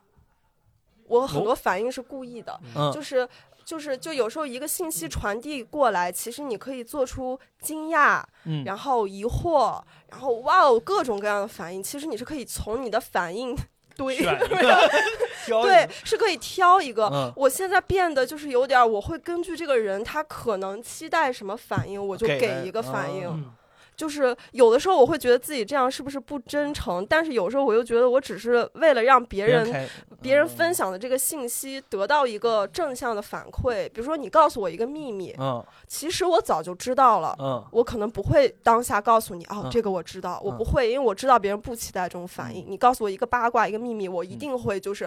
[1.07, 2.59] 我很多反应是故意的，
[2.93, 3.27] 就是
[3.65, 8.23] 就是就有时候一个信息传递过来，其实你可以做出惊讶，
[8.63, 11.81] 然后疑惑，然后哇哦各种各样的反应。
[11.81, 13.55] 其实你是可以从你的反应
[13.95, 14.17] 堆
[15.63, 17.33] 对，是可以挑一个。
[17.35, 23.51] 我现在变得就是有点，我会根据这个人他可能期待什么反应，我就给一个反应。
[23.99, 29.89] 就是有的时候我会觉得自己这样是不是不真诚，但是有时候我又觉得我只是为了让别人
[30.21, 33.89] 别人分享的这个信息得到一个正向的反馈。
[33.89, 42.63] 比如说你告诉我一个秘密，嗯，其实我早就知道了，嗯，我可能不会当下告诉你，哦，这个我知道，我不会，因为我知道别人不期待这种反应。
[42.65, 45.03] 你告诉我一个八卦一个秘密，我一定会就是，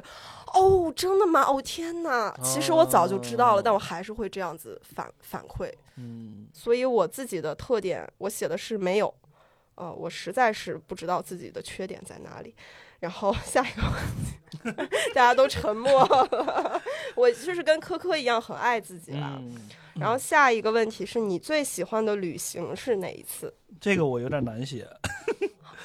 [0.52, 1.40] 哦，真的吗？
[1.48, 5.72] 哦天哪，其实我早就知道了，但我还是会这样子反反馈。
[5.96, 9.14] 嗯，所以我自己的特点，我写的是没有，
[9.74, 12.54] 呃，我实在是不知道自己的缺点在哪里。
[13.00, 16.80] 然后下一个问题， 大家都沉默了。
[17.16, 19.42] 我就是跟科科一样很爱自己了。
[19.96, 23.52] 然后下一个问题是你最喜欢的旅行是哪一次？
[23.80, 24.88] 这个我有点难写。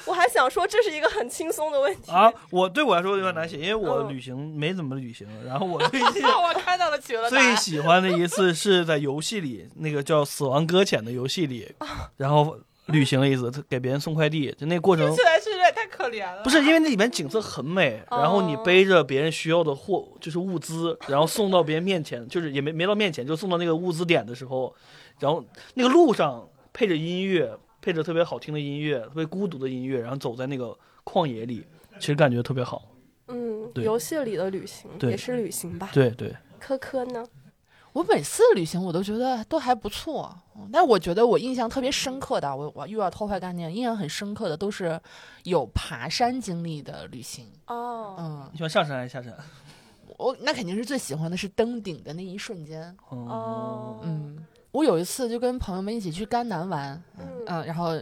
[0.08, 2.32] 我还想说这是一个很轻松的问题啊！
[2.50, 5.28] 我对我来说有点难写，因为我旅行没怎么旅行。
[5.46, 11.70] 然后我 最近我看到了企鹅最喜欢的一次是在游戏里，那个叫《死亡搁浅》的游戏里，
[12.16, 15.06] 然后旅行了一次，给别人送快递，就那过程。
[15.08, 16.42] 听起来是有点太可怜了。
[16.42, 24.74] 不是因为那里面景色很美，然后你背着别人需要的货，就是物资，然后送到别人面前，就是也没没到面前，就送到那个物资点的时候，
[25.20, 25.44] 然后
[25.74, 27.52] 那个路上配着音乐。
[27.88, 31.66] 配着特别好听的音乐，特别孤独的音乐，然后走在那个旷野里，
[31.98, 32.84] 其实感觉特别好。
[33.30, 35.90] 嗯，游戏里的旅行也是旅行吧？
[35.94, 36.36] 对对。
[36.60, 37.26] 科科呢？
[37.94, 40.38] 我每次旅行我都觉得都还不错，
[40.70, 45.00] 但我觉得我印象特别深刻的，我我又要偷坏概念，印象很深刻的都是
[45.44, 47.46] 有爬山经历的旅行。
[47.68, 49.34] 哦，嗯，你喜欢上山还是下山？
[50.18, 52.94] 我那肯定是最喜欢的是登顶的那一瞬间。
[53.08, 54.46] 哦，嗯。
[54.78, 57.04] 我有一次就跟朋友们一起去甘南玩，
[57.48, 58.00] 嗯，然后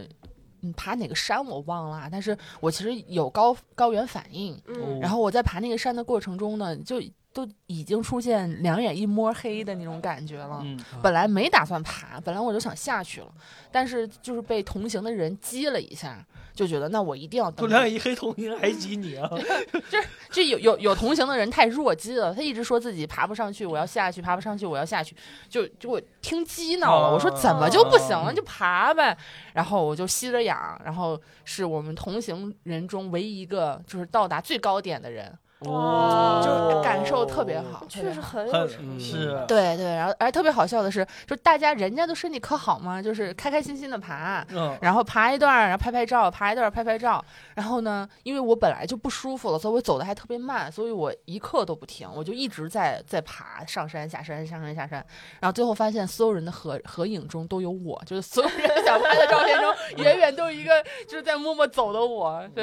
[0.76, 4.60] 爬哪个山我忘了，但是我其实有高高原反应，
[5.00, 7.00] 然后我在爬那个山的过程中呢，就
[7.36, 10.64] 都已经出现两眼一摸黑的那种感觉了。
[11.02, 13.28] 本来没打算爬，本来我就想下去了，
[13.70, 16.24] 但是就是被同行的人激了一下。
[16.54, 19.28] 就觉得那我一定要等两眼一黑同行还挤你啊！
[19.92, 19.98] 就
[20.32, 25.14] 就有有有同行的人太弱鸡了，他一直说自己爬不上去，我要下去，爬不上去，我要下去，
[25.50, 27.12] 就就我听激恼了。
[27.12, 28.32] 我说怎么就不行了？
[28.32, 29.14] 就爬呗。
[29.52, 35.38] 然后我就吸着氧，然后是我们同行人中唯一一个就是到达最高点的人。
[35.60, 44.46] 哇，就是感受特别好，确实很有是，对对，然后而特别好笑的是，就大家人家都身体可好嘛，就是开开心心的爬，
[44.82, 55.04] 然后爬一段，然后拍拍照，爬一段拍拍照，然后呢，因为我本来就不舒服了，所以我走的还特别慢，所以我一刻都不停，我就一直在在爬，上山下山，上山下山，
[55.40, 62.62] 然后最后发现所有人的合 合影中都有我，就是所有人想拍的照片中， 远远都有一个就是在默默走的我，就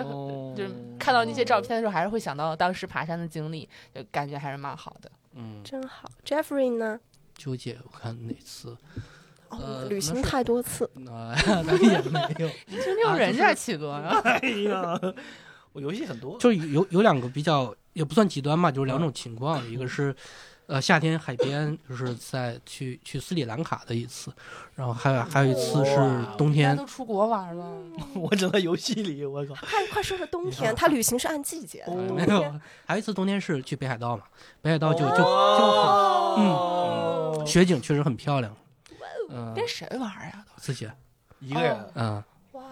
[0.55, 0.69] 就是
[1.03, 2.87] 看到那些照片的时候，还是会想到当时。
[2.93, 5.11] 爬山的经历，就感觉还是蛮好的。
[5.33, 6.07] 嗯，真好。
[6.23, 6.99] Jeffrey 呢？
[7.35, 8.77] 纠结，我看哪次？
[9.49, 10.87] 哦，旅行太多次。
[10.95, 14.21] 那也没有，就没有人家企鹅呀。
[14.23, 14.37] 哎
[14.69, 14.99] 呀，
[15.71, 16.37] 我游戏很多。
[16.37, 19.65] 就有有两个比较，也不算极端吧，就是两种情况。
[19.67, 20.15] 一个是，
[20.73, 24.33] 呃，夏天海边就是在去去斯里兰卡的一次，
[24.73, 26.75] 然后还有还有一次是冬天。
[26.75, 27.79] 都出国玩了，
[28.17, 29.53] 我只在游戏里，我靠！
[29.53, 31.93] 快快说说冬天，他旅行是按季节的。
[31.93, 32.41] 没有，
[32.87, 34.23] 还有一次冬天是去北海道嘛？
[34.63, 35.23] 北海道就就就
[36.39, 38.51] 嗯，雪景确实很漂亮。
[39.29, 40.43] 嗯，跟谁玩呀？
[40.57, 40.89] 自己
[41.39, 41.77] 一个人。
[41.93, 42.23] 嗯。
[42.53, 42.63] 哇，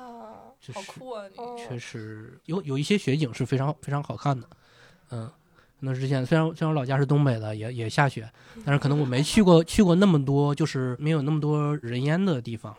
[0.73, 1.25] 好酷啊！
[1.27, 4.49] 你确实有有一些雪景是非常非常好看的。
[5.11, 5.31] 嗯。
[5.83, 8.29] 那之前虽然虽然我老家是东北的，也也下雪，
[8.63, 12.75] 但是可能我没去过去过那么多，就是没有那么多人烟的地方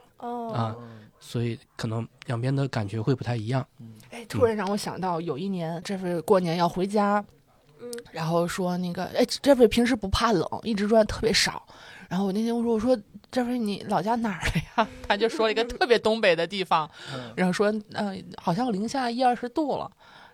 [0.53, 0.75] 啊，
[1.19, 3.67] 所以可能两边的感觉会不太一样。
[4.11, 7.25] 哎，突然让我想到，有一年这是过年要回家，
[7.81, 11.63] 嗯，然后说那个，哎，这位平时不怕冷，一直穿特别少。
[12.09, 12.97] 然后我那天我说我说
[13.31, 14.89] 这位你老家哪儿的呀？
[15.09, 16.89] 他就说了一个特别东北的地方，
[17.35, 19.91] 然后说嗯，好像零下一二十度了。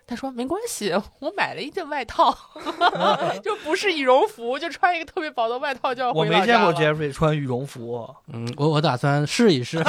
[0.08, 0.90] 他说没关系，
[1.20, 2.34] 我买了一件外套，
[3.44, 9.84] 就不是羽绒服，就穿一个特别薄的外套就要回我没见过 Jeffrey 穿羽绒服，嗯，我我打算试一试，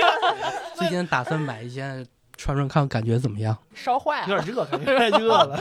[0.74, 2.06] 最近打算买一件
[2.38, 3.54] 穿穿看感觉怎么样？
[3.74, 5.60] 烧坏了，有点热，感觉太热了。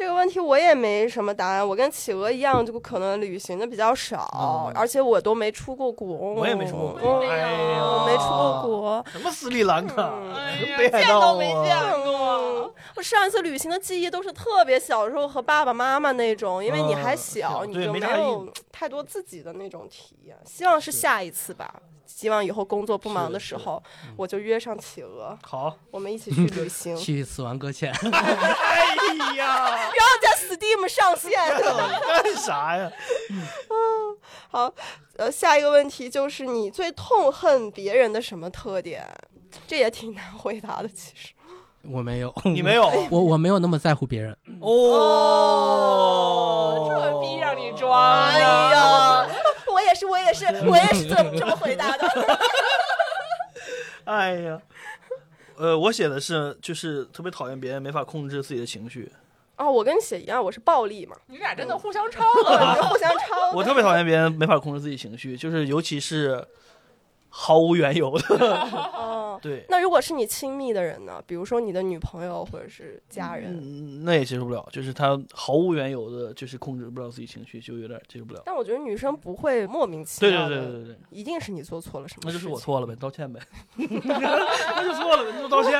[0.00, 6.32] 这个问题我也没什么答案，我跟企鹅一样，就可能旅行的比较少，而且我都没出过国。
[6.32, 9.04] 我也没出过国，哎呀，没出过国。
[9.12, 10.10] 什么斯里兰卡？
[10.78, 12.74] 北海道没见过。
[12.96, 20.34] 我上一次旅行的记忆都是特别小时候和爸爸妈妈那种，因为你还小，你就没有太多自己的那种体验。
[20.46, 21.74] 希望是下一次吧。
[22.16, 23.80] 希望以后工作不忙的时候，
[24.16, 27.92] 我就约上企鹅，好，我们一起去旅行， 去死亡搁浅。
[27.92, 28.84] 哎
[29.36, 31.30] 呀， 然后在 Steam 上线，
[32.22, 32.90] 干啥呀？
[33.30, 34.18] 嗯，
[34.50, 34.74] 好，
[35.16, 39.06] 呃，下一个问题就是你最痛恨别人的什么特点？
[39.66, 41.32] 这也挺难回答的，其实。
[41.82, 44.36] 我没有，你没有，我我没有那么在乎别人。
[44.60, 44.76] 哦，
[46.90, 49.26] 这逼让你装，哎呀。
[49.80, 52.38] 我也是，我也是， 我也是这么这么回答的。
[54.04, 54.60] 哎呀，
[55.56, 59.10] 呃，我写的是，就是特别讨厌别人没法控制自己的情绪。
[59.56, 61.16] 哦，我跟你写一样，我是暴力嘛。
[61.26, 63.52] 你俩真的互相抄了，互相抄。
[63.52, 66.46] 我特别讨厌别人没法控制自己情绪，就是尤其是。
[67.30, 68.36] 毫无缘由的，
[68.92, 69.64] 哦，对。
[69.68, 71.22] 那如果是你亲密的人呢？
[71.26, 74.68] 比如说你的女朋友或者是家人，那也接受不了。
[74.72, 78.42] 就是他毫无缘由的，就是控制不了自己情绪，就有点接受不了。
[78.44, 82.22] 但我觉得女生不会莫名其妙的，对对对对对，一定是你做错了什么？
[82.24, 83.40] 那就是我错了呗，道歉呗。
[83.76, 85.78] 那就错了呗，那就道歉。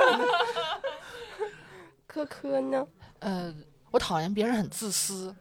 [2.06, 2.86] 科科呢？
[3.18, 3.54] 呃，
[3.90, 5.34] 我讨厌别人很自私。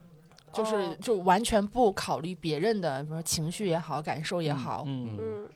[0.51, 5.47] 就是就完全不考虑别人的，比如说情绪也好，感受也好，嗯。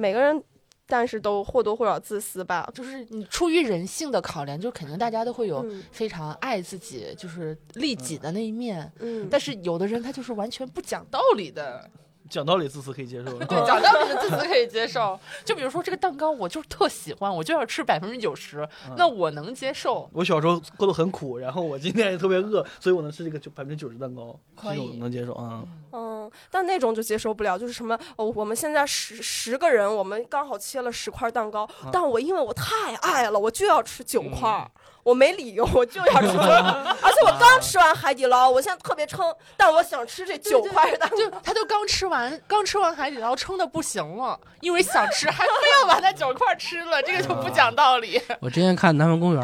[0.00, 0.42] 每个人，
[0.86, 2.68] 但是都或多或少自私吧。
[2.74, 8.90] 就是你出于人性的考量，就肯定大家都会有非常爱自己，就是利己的那一面。
[8.98, 11.88] 嗯，但是有的人他就是完全不讲道理的。
[12.30, 13.38] 讲道理，自私可以接受。
[13.40, 15.18] 对，讲道理的自私可以接受。
[15.44, 18.66] 就比如说这个蛋糕，我就是特喜欢，我就要吃百分之九十，
[18.96, 20.08] 那我能接受。
[20.12, 25.64] 我小时候过得很苦，然后我今天也特别饿，所以我能吃这个九百分之九十蛋糕，可以能接受啊。
[25.92, 34.70] 嗯，但那种就接受不了，就是什么哦，我们现在十十个人，我们刚好切了十块蛋糕，但我因为我太爱了，我就要吃九块。
[35.02, 36.36] 我没理由， 我就要吃，
[37.02, 48.20] 而且我刚吃完海底捞，我现在特别撑，但我想吃这九块的，就他就刚吃完， 刚吃完海底捞，撑的不行了，因为想吃，还非要把那九块吃了，这个就不讲道理。
[48.40, 49.42] 我之前看《南方公园》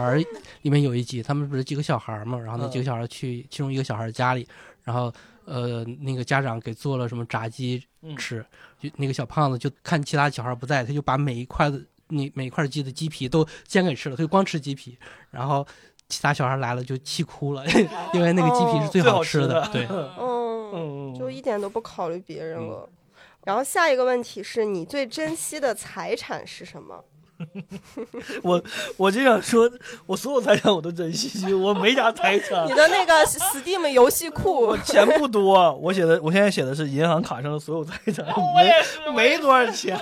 [0.62, 4.46] 里面有一集，他们不是几个小孩嘛，然后那几个小孩去其中一个小孩家里，
[4.84, 5.12] 然后
[5.46, 7.82] 呃那个家长给做了什么炸鸡
[8.18, 8.44] 吃，
[8.78, 11.80] 就那个小胖子就看其他小孩不在，他就把每一块的。
[12.08, 14.98] 你每块鸡的鸡皮都煎给吃了，他就光吃鸡皮，
[15.30, 15.66] 然后
[16.08, 17.64] 其他小孩来了就气哭了，
[18.14, 19.68] 因为那个鸡皮是最好吃的。
[19.72, 19.86] 对，
[20.72, 22.88] 嗯，就一点都不考虑别人了。
[23.44, 27.04] 然后下一个问题是你最珍惜的财产是什么？
[28.42, 28.62] 我
[28.96, 29.70] 我就想说，
[30.06, 32.66] 我所有财产我都珍惜，我没啥财产。
[32.66, 38.24] 你的那个 Steam 游戏库 钱不多，我写的我现在写的是银行卡上的所有财产，
[38.56, 39.98] 没没多少钱。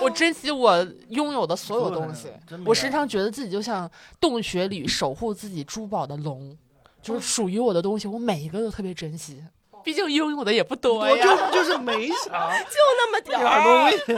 [0.00, 2.28] 我珍惜我拥有的所有东西，
[2.66, 6.56] 我时常觉得自己就像洞穴里守护自己珠宝的龙，
[7.02, 9.42] 就是属于我的东西，我每一个都特别珍惜。
[9.82, 14.12] 毕竟拥有的也不多呀，就就是没啥，就那么点儿东西。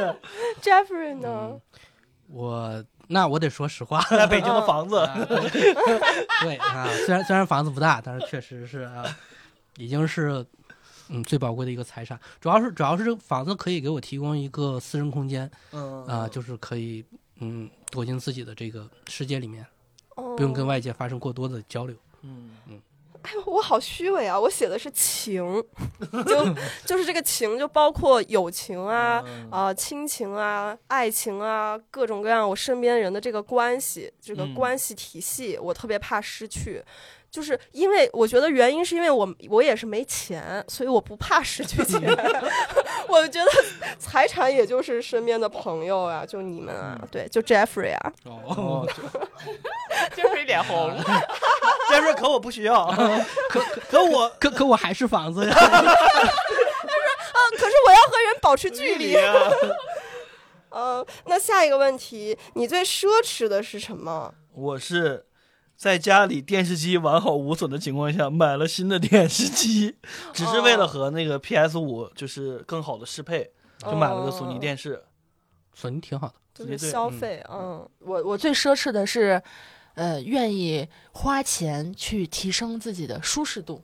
[0.61, 1.53] Jeffrey 呢？
[2.33, 4.97] 我那我得说实话， 在北京的房子，
[6.42, 6.57] 对。
[6.57, 9.05] 啊，虽然虽然房子不大，但是确实是啊，
[9.77, 10.45] 已经是
[11.09, 12.18] 嗯最宝贵的一个财产。
[12.40, 16.07] 主要是主要是这个房子可以给我提供一个私人空间，嗯。
[16.07, 17.05] 啊，就是可以
[17.40, 19.66] 嗯躲进自己的这个世界里面，
[20.14, 21.95] 不用跟外界发生过多的交流。
[22.23, 22.51] 嗯。
[22.66, 22.81] 嗯，
[23.22, 24.38] 哎呦，我好虚伪啊！
[24.38, 25.42] 我写的是情，
[26.26, 26.54] 就
[26.85, 36.82] 就是这个情，就包括友情啊、啊亲情啊、爱情啊，各种各样我身边人的这个关系，这个关系体系，我特别怕失去。
[37.33, 41.99] 就是因为我觉得原因是因为我我也是没钱，所以我不怕失去钱。
[43.09, 43.51] 我觉得
[43.99, 48.12] 财产也就是身边的朋友啊，就你们啊，对，就 Jeffrey 啊。
[48.25, 48.87] 哦，
[50.14, 50.95] Jeffrey 脸红。
[51.90, 52.87] Jeffrey 可我不需要，
[53.49, 55.55] 可可我可可我还是房子呀。
[55.55, 59.16] 他说啊，可是我要和人保持距离。
[60.68, 64.35] 嗯，那下一个问题，你最奢侈的是什么？
[64.55, 65.25] 我是。
[65.83, 69.97] 在家里电视机完好无损的情况下，买了新的电视机，
[70.33, 75.03] 只是为了和那个 PS 五就是更好的适配，就买了个索尼电视。
[75.75, 77.45] 索尼挺好的，就是消费。
[77.51, 79.42] 嗯，我我最奢侈的是，
[79.95, 83.83] 呃，愿意花钱去提升自己的舒适度。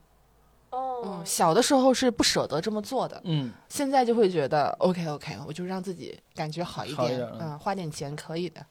[0.71, 8.65] 哦，嗯，小的时候是不舍得这么做的，嗯，现在就会觉得 OK OK，我就让自己感觉好一点，嗯，花点钱可以的。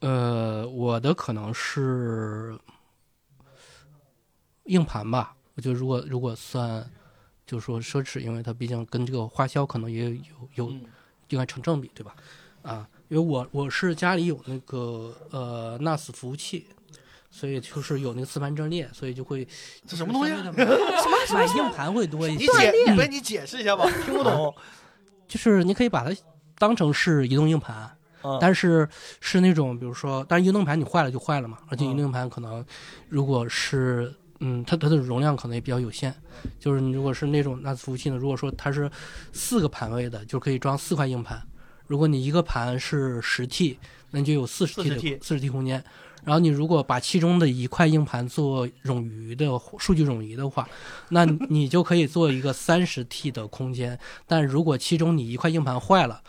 [0.00, 2.58] 呃，我的可能是
[4.64, 5.34] 硬盘吧。
[5.54, 6.88] 我觉得如果如果算，
[7.46, 10.20] 就说奢侈，因为它毕竟跟这个花销可能也有
[10.56, 10.70] 有
[11.28, 12.14] 应该成正比，对吧？
[12.62, 16.66] 啊，因为我我是家里有那个呃 NAS 服务器，
[17.30, 19.48] 所以就是有那个磁盘阵列，所以就会
[19.86, 20.32] 这什么东西？
[20.36, 20.56] 什么
[21.32, 22.44] 买硬盘会多一些？
[22.44, 24.54] 你解，不你解释一下吧，听不懂。
[25.26, 26.14] 就是你可以把它
[26.58, 27.95] 当成是移动硬盘。
[28.40, 28.88] 但是
[29.20, 32.64] 是那种，比如说，但是移动盘你坏了就坏了嘛，而且移动硬盘可能，
[33.08, 36.14] 如果是，嗯，它它的容量可能也比较有限，
[36.58, 38.90] 就是你如果是那种 NAS 服务器呢，如果说它是
[39.32, 41.42] 四个盘位的，就可以装四块硬盘，
[41.86, 43.78] 如果你一个盘是十 T，
[44.10, 45.82] 那就有四十 T 的四十 T 空间，
[46.24, 49.46] 然后你如果把其中的一块硬盘做冗余的
[49.78, 50.68] 数据冗余的话，
[51.10, 56.22] 那你就可以做一个三十 T 的空间，但如果其中你一块硬盘坏了。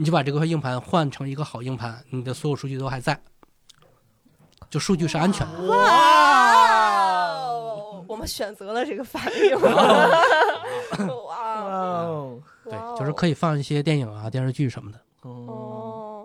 [0.00, 3.20] 你就把这个硬盘换成一个好硬盘，你的所有数据都还在，
[4.70, 5.62] 就数据是安全的。
[5.66, 7.48] 哇！
[8.06, 9.58] 我们选择了这个反应。
[11.26, 12.06] 哇！
[12.64, 15.00] 对，就是可以放一些电影啊、电视剧什么的。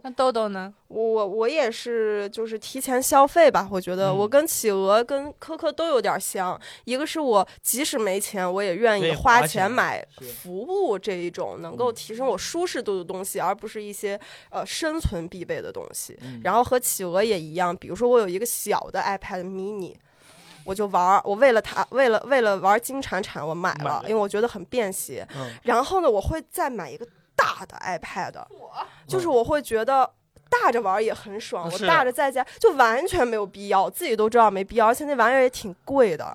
[0.05, 0.73] 那豆豆呢？
[0.89, 3.65] 我我也是，就是提前消费吧。
[3.71, 6.59] 我觉得我跟企鹅、跟科科都有点像。
[6.83, 10.05] 一个是我即使没钱，我也愿意花钱买
[10.41, 16.19] 服务这一种能够提升我舒适度的东西，而不是一些呃生存必备的东西。
[16.43, 19.95] 然后和企鹅也一样，比如说我有一个小的 iPad mini，
[20.65, 25.25] 我就玩儿，我为了它，为了为了玩金铲铲，我买了，因为我觉得很便携。
[25.63, 27.07] 然后呢，我会再买一个。
[27.43, 28.33] 大的 iPad，
[29.05, 30.09] 就是我会觉得
[30.49, 36.33] 大着玩也很爽，我大着在家就完全没有必要，自己都知道没必要，而且那玩意儿也挺贵的，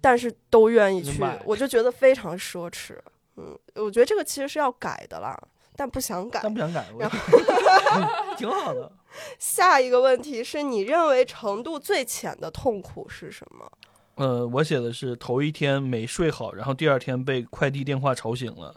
[0.00, 2.98] 但是都愿意去，我就觉得非常奢侈。
[3.36, 5.38] 嗯，我觉得这个其实是要改的啦，
[5.76, 6.84] 但不想改，但不想改，
[8.36, 8.90] 挺好的。
[9.38, 13.70] 下一个问题是你认为程度最浅的痛苦是什么？
[14.16, 18.74] 呃，我写的是头一天没睡好，然后第二天被快递电话吵醒了。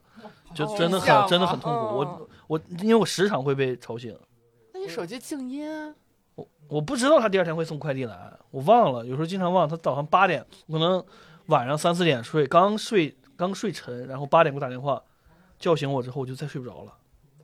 [0.54, 4.18] 就真的很真的很痛苦，我我因为我时常会被吵醒。
[4.74, 5.96] 那你手机静音啊？
[6.36, 9.68] 我我不知道他第二天会送快递来，我忘了，有时候经常忘。
[9.68, 11.04] 他早上八点，可能
[11.48, 15.02] 晚上三四点睡，刚睡刚睡沉，然后八点给我打电话，
[15.58, 16.94] 叫醒我之后我就再睡不着了。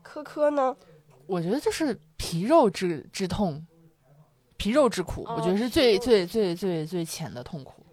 [0.01, 0.75] 科科呢？
[1.27, 3.65] 我觉得就是皮肉之之痛，
[4.57, 7.85] 皮肉之苦，我觉得是最最最最最浅的痛苦，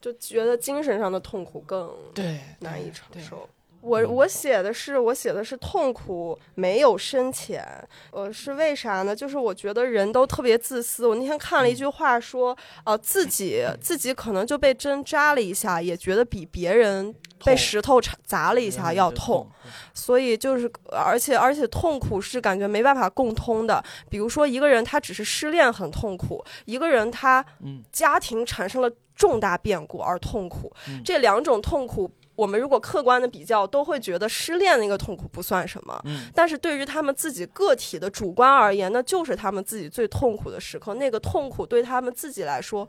[0.00, 3.48] 就觉得精神上的痛苦更对难以承受。
[3.82, 7.66] 我我写的是我写的是痛苦没有深浅，
[8.12, 9.14] 呃，是为啥呢？
[9.14, 11.04] 就是我觉得人都特别自私。
[11.06, 17.12] 我那天看了一句话说，呃，自己自己可能就被针扎了一下，也觉得比别人
[17.44, 19.50] 被石头砸了一下要痛。
[19.92, 23.82] 所以就是，而且而且痛苦是感觉没办法共通的。
[24.08, 27.44] 比如说一个人他只是失恋很痛苦，一个人他
[27.90, 30.72] 家庭产生了重大变故而痛苦，
[31.04, 32.08] 这两种痛苦。
[32.34, 36.00] 我们如果客观的比较，都会觉得失恋那个痛苦不算什么。
[36.04, 40.94] 嗯，但是对于他们自己个体的主观而言，那就是他们自己最痛苦的时刻。
[40.94, 42.88] 那个痛苦对他们自己来说，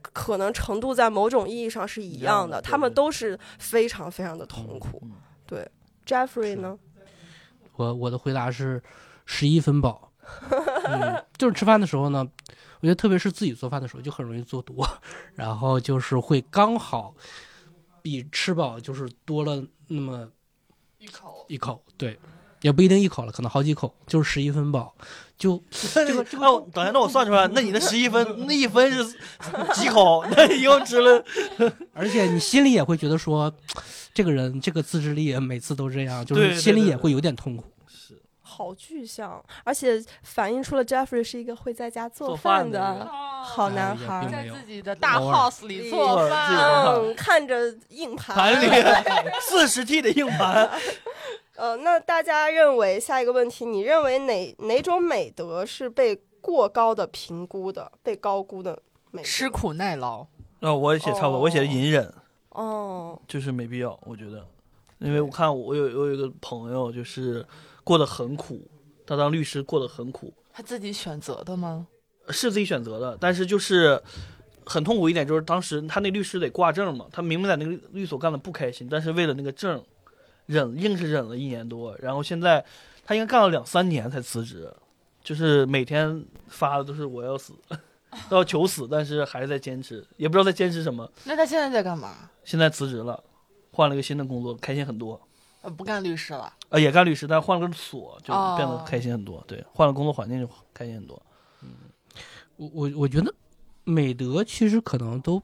[0.00, 2.62] 可能程度在某种意义上是一样的。
[2.62, 5.02] 他们都是非常非常的痛苦。
[5.44, 5.68] 对
[6.06, 6.78] ，Jeffrey 呢？
[7.76, 8.80] 我我的回答是
[9.26, 10.12] 十一分饱。
[10.86, 12.26] 嗯，就是吃饭的时候呢，
[12.80, 14.88] 我觉得特别是自己做饭的时候，就很容易做多，
[15.34, 17.14] 然后就是会刚好。
[18.04, 20.28] 比吃饱就是多了那么
[20.98, 22.18] 一口一口，对，
[22.60, 24.94] 也不一定一口了，可能好几口，就是十一分饱。
[25.38, 29.02] 就 这个这个，等下，那我算出来，那你的十一分，那一分是
[29.72, 30.22] 几口？
[30.36, 31.24] 那你又吃了，
[31.94, 33.50] 而且你心里也会觉得说，
[34.12, 37.64] 这个人这个自制力每次都这样，就是心里也会有点痛苦。
[38.54, 48.66] 是，好具象，而且反映出了 Jeffrey 是一个会在家做饭的好男孩，在自己的大 house 里做饭，看着硬盘，盘里
[49.42, 50.70] 四十 T 的硬盘。
[51.56, 58.80] 呃，那大家认为下一个问题，你认为哪哪种美德是被过高的评估的、被高估的
[59.12, 59.22] 美？
[59.22, 60.26] 吃苦耐劳。
[60.60, 62.12] 那我也写差不多，我写的隐忍。
[62.50, 64.44] 哦，就是没必要，我觉得，
[64.98, 67.44] 因为我看我有我有一个朋友，就是
[67.84, 68.68] 过得很苦，
[69.06, 70.34] 他当律师过得很苦。
[70.52, 71.86] 他自己选择的吗？
[72.30, 74.02] 是自己选择的，但是就是
[74.64, 79.80] 很痛苦一点，就是当时他那律师得挂证嘛，他明明在那个律所干的不开心，但是为了那个证。
[80.46, 82.62] 忍硬是忍了一年多，然后现在
[83.06, 84.70] 他应该干了两三年才辞职，
[85.22, 87.54] 就是每天发的都是我要死，
[88.28, 91.10] 都要求死，但是还是在坚持，也不知道在坚持什么。
[91.24, 92.28] 那他现在在干嘛？
[92.44, 93.24] 现在辞职了，
[93.72, 95.18] 换了一个新的工作，开心很多。
[95.64, 96.52] 呃，不干律师了。
[96.68, 99.42] 呃，也干律师，但换了个所，就变得开心很多。
[99.48, 101.20] 对，换了工作环境就开心很多。
[101.62, 101.70] 嗯，
[102.56, 103.34] 我我我觉得
[103.84, 105.42] 美德其实可能都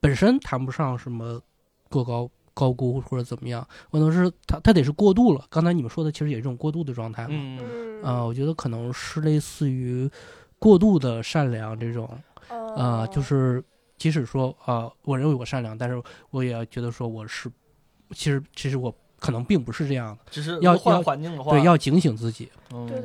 [0.00, 1.40] 本身谈不上什么
[1.88, 2.30] 过高。
[2.52, 5.46] 高估或者怎么样，可能是他他得是过度了。
[5.48, 7.30] 刚才你们说的其实也是一种过度的状态嘛。
[7.32, 10.10] 嗯啊，我觉得可能是类似于
[10.58, 12.06] 过度的善良这种。
[12.76, 13.64] 啊，就是
[13.96, 17.50] 即使说啊，我认为我善良，但是我也觉得说我是，
[18.10, 20.18] 其实其实我可能并不是这样的。
[20.28, 22.50] 只是要换环境的话，对，要警醒自己，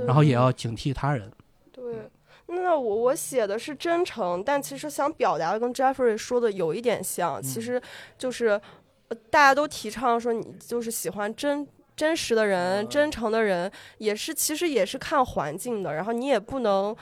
[0.08, 1.32] 然后也要警惕他人。
[1.72, 1.84] 对，
[2.48, 7.80] 那我我写的是真诚，但其实想表达的跟 Jeffrey 说的有一点像，其实
[8.18, 8.60] 就是。
[9.30, 15.94] 大家都提倡说，你就是喜欢真真实的人、真诚的人，也是其实也是看环境的。
[15.94, 16.94] 然后你也不能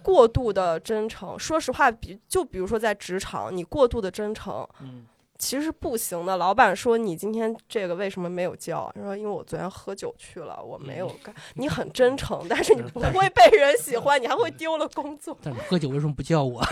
[0.00, 1.36] 过度的真诚。
[1.36, 5.04] 说实话，比就比如说在职场，你过度的真诚，嗯，
[5.40, 6.36] 其实不行的。
[6.36, 8.92] 老板说你今天这个为什么没有交？
[9.02, 11.34] 说因为我昨天喝酒去了，我没有干。
[11.54, 15.36] 你很真诚，但是你不会被人喜欢，你还会丢了工作。
[15.42, 16.62] 但喝酒为什么不叫我？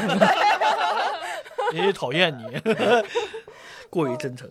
[1.75, 2.45] 因为讨厌你，
[3.91, 4.49] 过于真诚。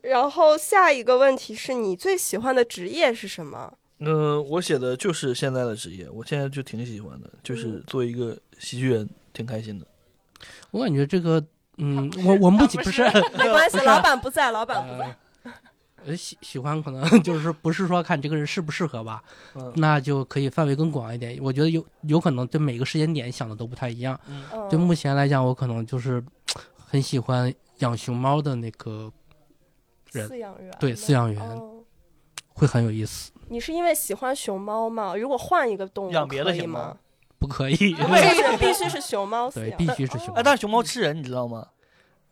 [0.00, 3.74] 然后下一个问题是你最喜欢的职业是什么？
[4.00, 9.86] 嗯，我写的就是现在的职业，我现在就挺喜欢的，就是做一个喜剧人，挺开心的。
[10.70, 11.44] 我感觉这个，
[11.78, 13.02] 嗯，我我们不不是
[13.38, 15.16] 没关系，老板不在，老板不在。
[16.06, 19.22] 呃，喜喜欢可能 就是不是说看这个人适不适合吧，
[19.76, 21.38] 那就可以范围更广一点。
[21.42, 24.18] 我觉得有有可能对每个时间点想的都不太一样。
[24.28, 26.22] 嗯，对目前来讲，我可能就是
[26.86, 29.10] 很喜欢养熊猫的那个。
[30.10, 31.60] 饲养员对饲养员
[32.54, 33.30] 会很有意思。
[33.48, 35.14] 你是因为喜欢熊猫吗？
[35.14, 36.96] 如果换一个动物，养别的行吗？
[37.38, 37.76] 不可以，
[38.58, 39.50] 必须是熊猫。
[39.50, 40.34] 对，必须是熊。
[40.34, 41.66] 哎，但是熊猫吃人，你知道吗？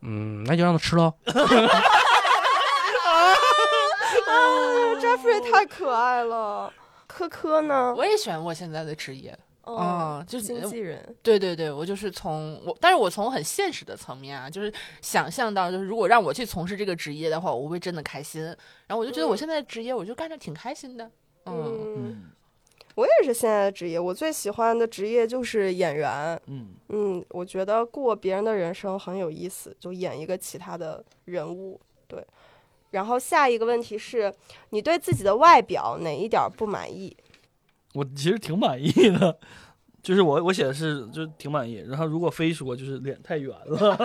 [0.03, 1.13] 嗯，那就让它吃喽。
[4.27, 4.35] 啊
[5.01, 6.73] ，Jeffrey 太可爱了。
[7.07, 7.95] 科科呢？
[7.97, 9.37] 我也喜欢我现在的职业。
[9.63, 18.45] 哦，就是经纪人，对对对，我就是从我，但是我从很现实的层面啊，就是想象到，就是如果让我去从事这个职业的话，我会真的开心。
[18.87, 21.11] 然后我就觉得我现在职业，我就干着挺开心的。
[21.47, 22.31] 嗯，
[22.97, 26.41] 我也是现在的职业，我最喜欢的职业就是演员。
[26.47, 31.79] 嗯嗯，我觉得过别人的人生很有意思，就演一个其他的人物。
[32.09, 32.27] 对，
[32.93, 34.33] 然后下一个问题是
[34.71, 37.15] 你对自己的外表哪一点不满意？
[37.93, 39.39] 我其实挺满意的，
[40.03, 41.85] 就是我我写的是就挺满意。
[41.87, 43.97] 然后如果非说就是脸太圆了，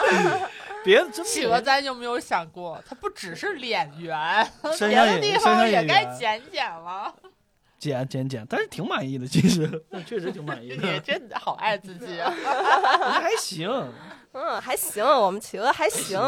[0.84, 4.46] 别企鹅咱有没有想过，它不只是脸圆，
[4.78, 7.14] 别的地方也该减减了。
[7.86, 10.76] 减减减，但是挺满意的，其实 确实挺满意的。
[10.92, 12.30] 你真的好爱自己啊，
[13.20, 13.68] 还行，
[14.32, 16.18] 嗯，还行，我们企鹅还行。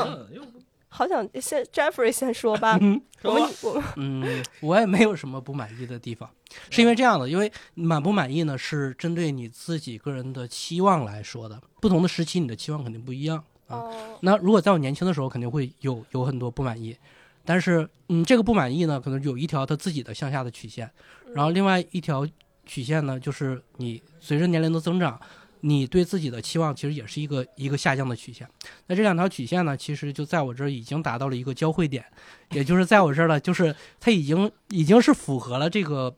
[0.91, 2.79] 好想先 Jeffrey 先说吧，
[3.23, 6.29] 我们我嗯，我也没有什么不满意的地方，
[6.71, 13.85] 是因为这样的，因为满不满意呢是针对你自己个人的期望来说的，不同的时期你的期望肯定不一样啊。
[14.23, 16.97] 那如果在我年轻的时候，肯定会有有很多不满意，
[17.45, 20.91] 但是嗯，这个不满意呢，可能有一条他自己的向下的曲线，
[21.39, 22.26] 然后另外一条
[22.66, 25.20] 曲线呢，就是你随着年龄的增长。
[25.61, 28.49] 你对自己的期望其实也是一个一个下降的曲线，
[28.86, 32.05] 那这两条曲线呢，其实就在我这儿已经达到了一个交汇点，
[32.53, 36.14] 也就是在我这儿了，就是它已经已经是符合了这个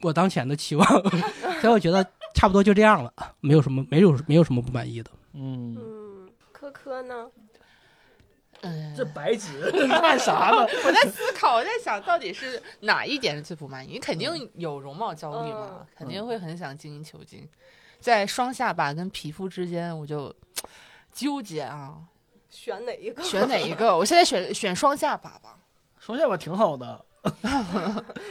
[0.00, 0.84] 我当前的期望，
[1.62, 2.04] 所以我觉得
[2.34, 5.10] 差不多就这样了，没有什么没有没有什么不满意的。
[5.34, 7.28] 嗯嗯，科科呢？
[8.62, 10.66] 嗯，这白纸 干啥呢？
[10.84, 13.92] 我在思考，我在想到底是哪一点是最不满意？
[13.92, 17.48] 你肯定有容貌焦虑嘛，肯定会很想精益求精，
[18.00, 20.34] 在双下巴跟皮肤之间，我就
[21.12, 21.96] 纠结啊，
[22.50, 23.22] 选哪一个？
[23.22, 23.96] 选哪一个？
[23.96, 25.58] 我现在选选双下巴吧，
[25.98, 27.04] 双下巴挺好的。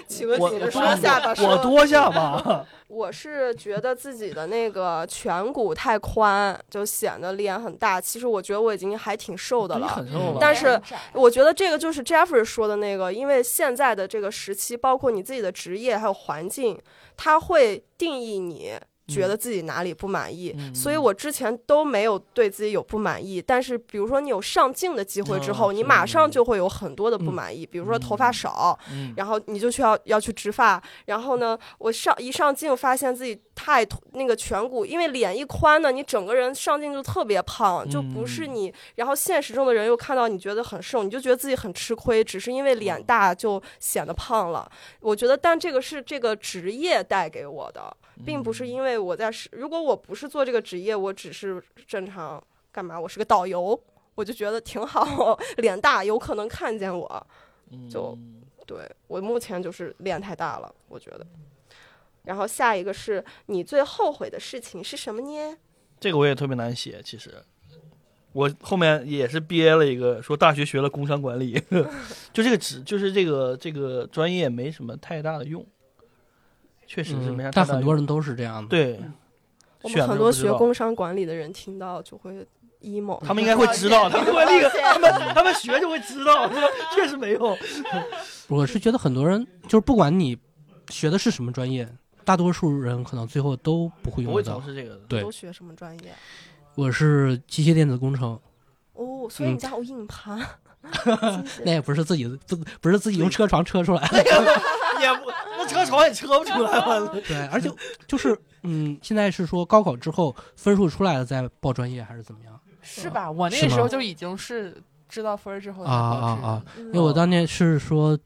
[0.07, 1.33] 请问你是多下巴？
[1.41, 2.65] 我多下巴。
[2.89, 8.01] 我是觉得自己的那个颧骨太宽，就显得脸很大。
[8.01, 10.05] 其实我觉得我已经还挺瘦的了，
[10.41, 10.79] 但是
[11.13, 16.77] 我觉得这个就是 Jeffrey 说的那个，因为现在的这个时期，包括你自己的职业还有环境，
[17.15, 18.73] 它会定义你。
[19.11, 23.41] 觉得自己哪里不满意，所以我之前都没有对自己有不满意。
[23.41, 27.65] 但是，比如说你有上镜的机会之后，你马上就会有很多的不满意。
[27.65, 28.77] 比如说头发少，
[29.15, 30.81] 然后你就需要要去植发。
[31.05, 38.73] 然后呢，我上一上镜发现自己太那个颧骨，因为脸一宽呢，你整个人上镜就特别胖，就不是你。
[38.95, 44.69] 然后现实中的人又看到你觉得很瘦，你就觉得自己很吃亏，只是因为脸大就显得胖了。
[44.99, 47.95] 我觉得，但这个是这个职业带给我的。
[48.25, 52.99] 并不是因为我在是，如果我不是做这个职业，我只是正常干嘛？
[52.99, 53.79] 我是个导游，
[54.15, 57.27] 我就觉得挺好， 脸大有可能看见我，
[57.89, 58.17] 就
[58.65, 61.25] 对我目前就是脸太大了，我觉得。
[62.23, 65.57] 然后下一个是你最后悔的事情是什么呢？
[65.99, 67.33] 这个我也特别难写，其实
[68.33, 71.59] 我后面也是憋了一个，说大学学了工商管理，
[72.31, 75.65] 就这个职，就是这个这个专业没什么太大的用。
[76.93, 78.67] 确实是没啥，但很多人都是这样的。
[78.67, 78.99] 对，
[79.81, 82.45] 我们很多学工商管理的人听到就会
[82.81, 83.17] emo。
[83.25, 86.51] 他们应该会知道，他们那个，他们他们学就会知道，
[86.93, 87.57] 确实没有。
[88.49, 90.37] 我是觉得很多人就是不管你
[90.89, 91.87] 学的是什么专业，
[92.25, 94.59] 大多数人可能最后都不会用到。
[94.59, 95.21] 从事这个，对。
[95.21, 96.11] 都学什么专业？
[96.75, 98.37] 我是机械电子工程。
[98.95, 100.45] 哦，所以你家有硬盘？
[101.63, 104.01] 那也不是自己不不是自己用车床车出来。
[105.01, 107.07] 也不，那车床也车不出来了。
[107.27, 107.69] 对，而且
[108.07, 112.59] 就是嗯，现在是说高考之后分数出来了再报专业还是怎么样？
[112.81, 113.29] 是吧？
[113.29, 116.65] 我那个时候就已经是知道分之后啊啊啊！
[116.77, 118.17] 因为我当年是说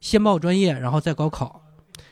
[0.00, 1.60] 先报专业，然后再高考，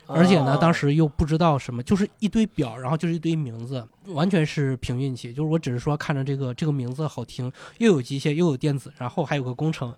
[0.06, 5.32] 而且呢，当时又不知道什么，就是一堆表，然后就是一堆名字，完全是凭运气。
[5.32, 9.94] 就是我只是说看着这个这个名字好听，又有机械又有电子，然后还有个工程。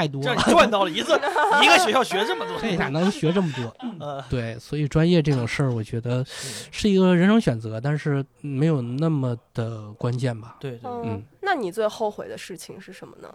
[0.00, 1.12] 太多了，赚到了一次，
[1.62, 4.24] 一个学校学这么多，这咋能学这么多？
[4.30, 10.56] 对，所以专业这种事儿，我觉得是一个人生选择，但是没有那么的关键吧？
[10.58, 11.22] 对，嗯。
[11.42, 13.28] 那你最后悔的事情是什么呢？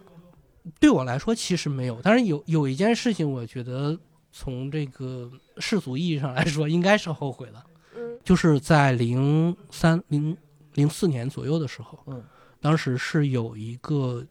[0.80, 3.96] 对我来说，其实没有，但是有有一件事情，我觉得
[4.32, 7.64] 从这个世俗意义上来说，应该是后悔的。
[7.96, 10.36] 嗯，就是在零三零
[10.74, 12.24] 零四年左右的时候，嗯，
[12.60, 14.26] 当时是有一个。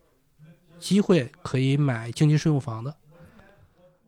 [0.85, 2.95] 机会可以买经济适用房的，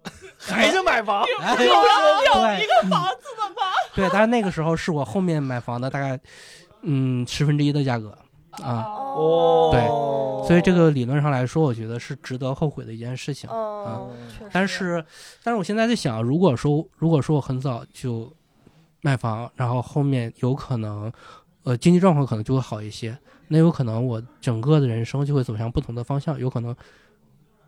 [0.36, 1.24] 还是买房？
[1.26, 3.72] 有有一个房子的吗？
[3.94, 6.20] 对，但是那个时候是我后面买房的大概，
[6.82, 8.10] 嗯，十分之一的价格
[8.62, 8.84] 啊。
[8.84, 9.80] 哦，对，
[10.46, 14.02] 所以这个理论上来说，我觉得是值得后悔的一件事情啊。
[14.52, 15.02] 但是，
[15.42, 18.30] 但是我现在在想，如果说如果说我很早就
[19.00, 21.10] 卖房，然后后面有可能，
[21.62, 23.16] 呃，经济状况可能就会好一些。
[23.49, 26.74] 那有可能我整个的人生就会走向不同的方向，有可能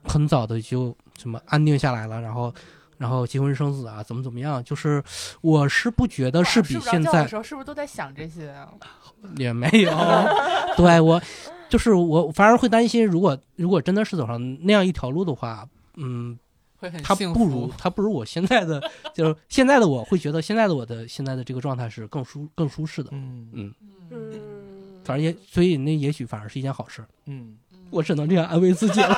[0.04, 2.52] 很早的就什么安定下来了，然后
[2.96, 4.62] 然后结婚生子啊，怎么怎么样？
[4.64, 5.02] 就是
[5.40, 8.68] 我是不觉得是比现在时候是不是都在想这些啊？
[9.36, 9.90] 也没有，
[10.76, 11.20] 对我
[11.68, 16.38] 就是我反而会担心，如果如果真的是走上那样一条路的话，嗯，
[16.78, 18.80] 会很他不如 他不如我现在的，
[19.14, 23.74] 就是现在的我会觉得现在的我的现在的这个状态是更舒更舒适的，嗯嗯
[24.10, 24.57] 嗯。
[25.08, 27.02] 反正也，所以那也许反而是一件好事。
[27.24, 27.56] 嗯，
[27.88, 29.16] 我只能这样安慰自己了。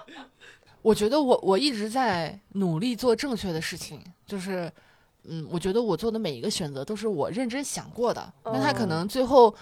[0.82, 4.70] 我觉得我我一直在努力做正确的事情，就是，
[5.24, 8.30] 嗯，我觉得我做的每一个选择都是我认真想过的。
[8.44, 9.54] 那他可能最后。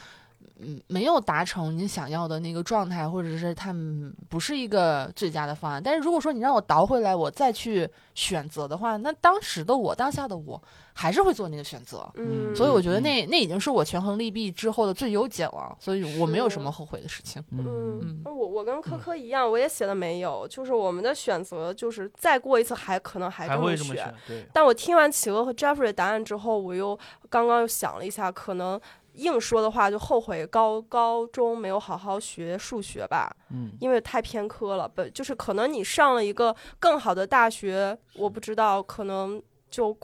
[0.61, 5.83] 嗯，没有达成你想要的那个状态，或者是他们不是一个最佳的方案。
[5.83, 10.63] 但是如果说你让我倒回来，我再去选择的话，那当时的我，当下的我，
[10.95, 12.09] 还是会做那个选择。
[12.15, 17.45] 嗯，所以我觉得那那已经是我权衡利弊之后的最优解了，所以我没有什么后悔的事情。
[17.51, 24.15] 嗯，我我跟科科一样，我也写的没有，就是我们的选择就是再过一次还可能还这么选。
[24.53, 28.81] 但我听完企鹅和 Jeffrey 的答案之后，我又刚刚又想了一下，可能。
[29.15, 39.41] 硬说的话就后悔高高中没有好好学数学吧，嗯，因为太偏科了，不就是可能你上了一个更好的大学，我不知道，可能
[39.71, 39.95] 就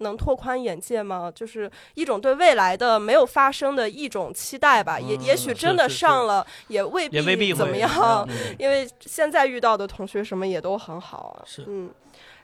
[0.00, 1.32] 能拓宽眼界吗？
[1.34, 4.98] 就是一种对未来的没有发生的一种期待吧。
[5.00, 8.28] 也也许真的上了，也未必怎么样，
[8.58, 11.42] 因为现在遇到的同学什么也都很好啊。
[11.46, 11.90] 是，嗯。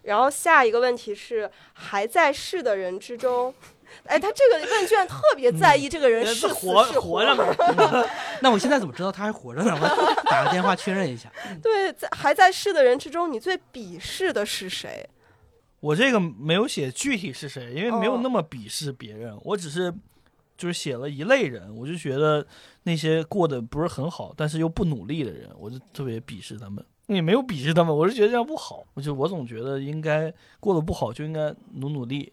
[0.02, 3.52] 然后下一个问题是，还在世的人之中。
[4.04, 7.44] 哎，他这个问卷特别在意这个人是活是活着吗？
[8.40, 9.76] 那我现在怎么知道他还活着呢？
[9.80, 11.28] 我打个电话确认一下。
[11.62, 15.08] 对，在还在世的人之中，你最鄙视的是谁？
[15.80, 19.38] 我这个没有写具体是谁，因为没有那么鄙视别人。
[19.44, 19.92] 我只是
[20.56, 22.44] 就是写了一类人，我就觉得
[22.84, 26.84] 那些过得不是很好，但是又不努力的人，我就特别鄙视他们。
[27.06, 28.84] 也没有鄙视他们，我是觉得这样不好。
[28.94, 32.32] 我就我总觉得应该过得不好就应该努努力。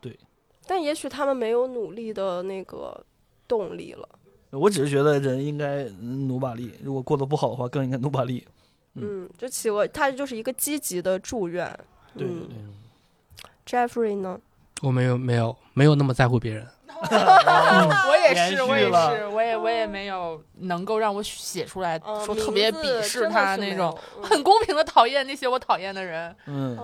[0.00, 0.18] 对
[0.66, 3.04] 但也许他们没有努力的那个
[3.46, 4.08] 动力了。
[4.52, 8.46] 我只是觉得人应该努把力，如果过得不好的话，更应该努把力。
[8.94, 11.78] 嗯，就企鹅他就是一个积极的祝愿。
[12.16, 12.56] 对对对。
[13.66, 14.38] Jeffrey 呢？
[14.80, 16.66] 我没有没有没有那么在乎别人。
[16.98, 26.34] 我也是，我也是，我也我也没有能够让我写出来说特别鄙视他那种很公平的讨厌那些我讨厌的人。
[26.46, 26.76] 嗯，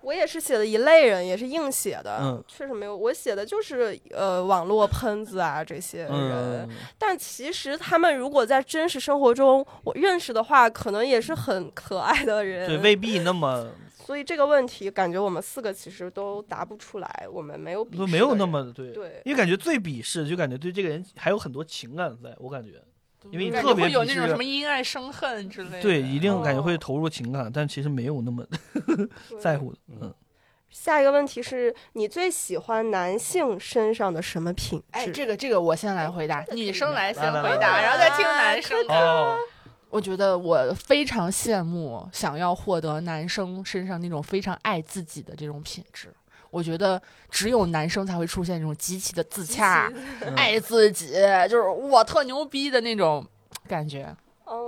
[0.00, 2.18] 我也是写的一类人，也是硬写的。
[2.20, 6.68] 嗯，确实没有，我写的就是呃网络喷子啊这些人。
[6.98, 12.66] 但其实他们如果在真实生活中我认识的话，可能也是很可爱的人。
[12.66, 13.68] 对，未必那么。
[14.04, 17.26] 所以这个问题，感觉我们四个其实都答不出来。
[17.32, 22.34] 我们没有都没有那么对，对，因为感觉最鄙视，就感觉对这个人还有很多情感在。
[22.38, 22.82] 我感觉，
[23.30, 25.80] 因为你特别有那种什么因爱生恨之类的。
[25.80, 28.46] 对，一定感觉会投入情感，但其实没有那么
[29.40, 29.74] 在乎。
[29.88, 30.12] 嗯。
[30.68, 34.84] 下一个问题是你最喜欢男性身上的什么品质？
[34.90, 39.38] 哎，这个这个我先来回答，女生来先回答，然后再听男生的。
[39.94, 46.12] 我觉得我非常羡慕想要获得男生身上那种非常爱自己的这种品质。
[46.50, 49.88] 我觉得只有男生才会出现这种极其的自洽、
[50.36, 51.12] 爱自己，
[51.48, 53.24] 就是我特牛逼的那种
[53.68, 54.12] 感觉。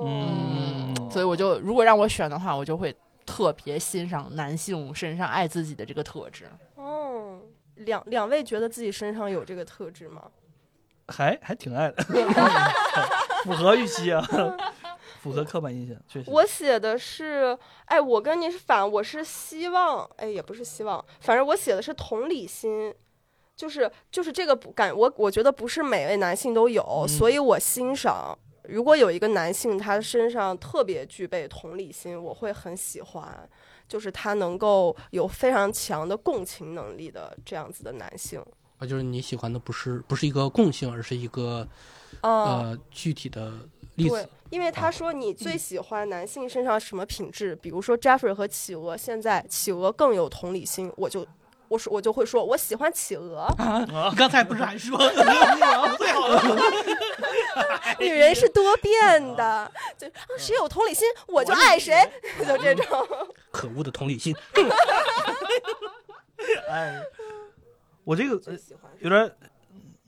[0.05, 6.49] 嗯，所以我就如果让我选的话，我就会特别欣赏男性身上爱自己的这个特质。
[6.77, 7.41] 哦，
[7.75, 10.23] 两两位觉得自己身上有这个特质吗？
[11.09, 12.05] 还还挺爱的，
[13.43, 14.25] 符合预期啊。
[15.27, 16.31] 符合刻板印象，确实。
[16.31, 22.95] 我写的是，哎，我跟你是反，我是希望，哎，也不是希望，反正我写的是同理心，
[23.57, 33.49] 就是就是这个感，我我觉得不是每位男性都有，所以我欣赏，如果有一个男性他身上特别具备同理心，我会很喜欢，
[33.89, 38.41] 就是他能够有非常强的共情能力的这样子的男性。
[38.79, 41.67] 啊，就是你喜欢的不是不是一个共性，而是一个
[42.21, 43.53] 呃具体的。
[43.97, 47.57] 对，因为他说你最喜欢男性身上什么品质？
[47.57, 51.27] 比如说 Jeffrey 和企鹅，现在企鹅更有同理心，我就
[51.69, 53.47] 我说我就会说我喜欢企鹅。
[54.11, 54.97] 你刚才不是还说
[55.97, 56.63] 最好的？
[57.99, 60.07] 女人是多变的，就
[60.39, 62.09] 谁有同理心我就爱谁，
[62.47, 62.85] 就这种。
[63.51, 64.37] 可恶的同理心。
[66.69, 67.03] 哎，
[68.05, 68.41] 我这个
[69.01, 69.37] 有点。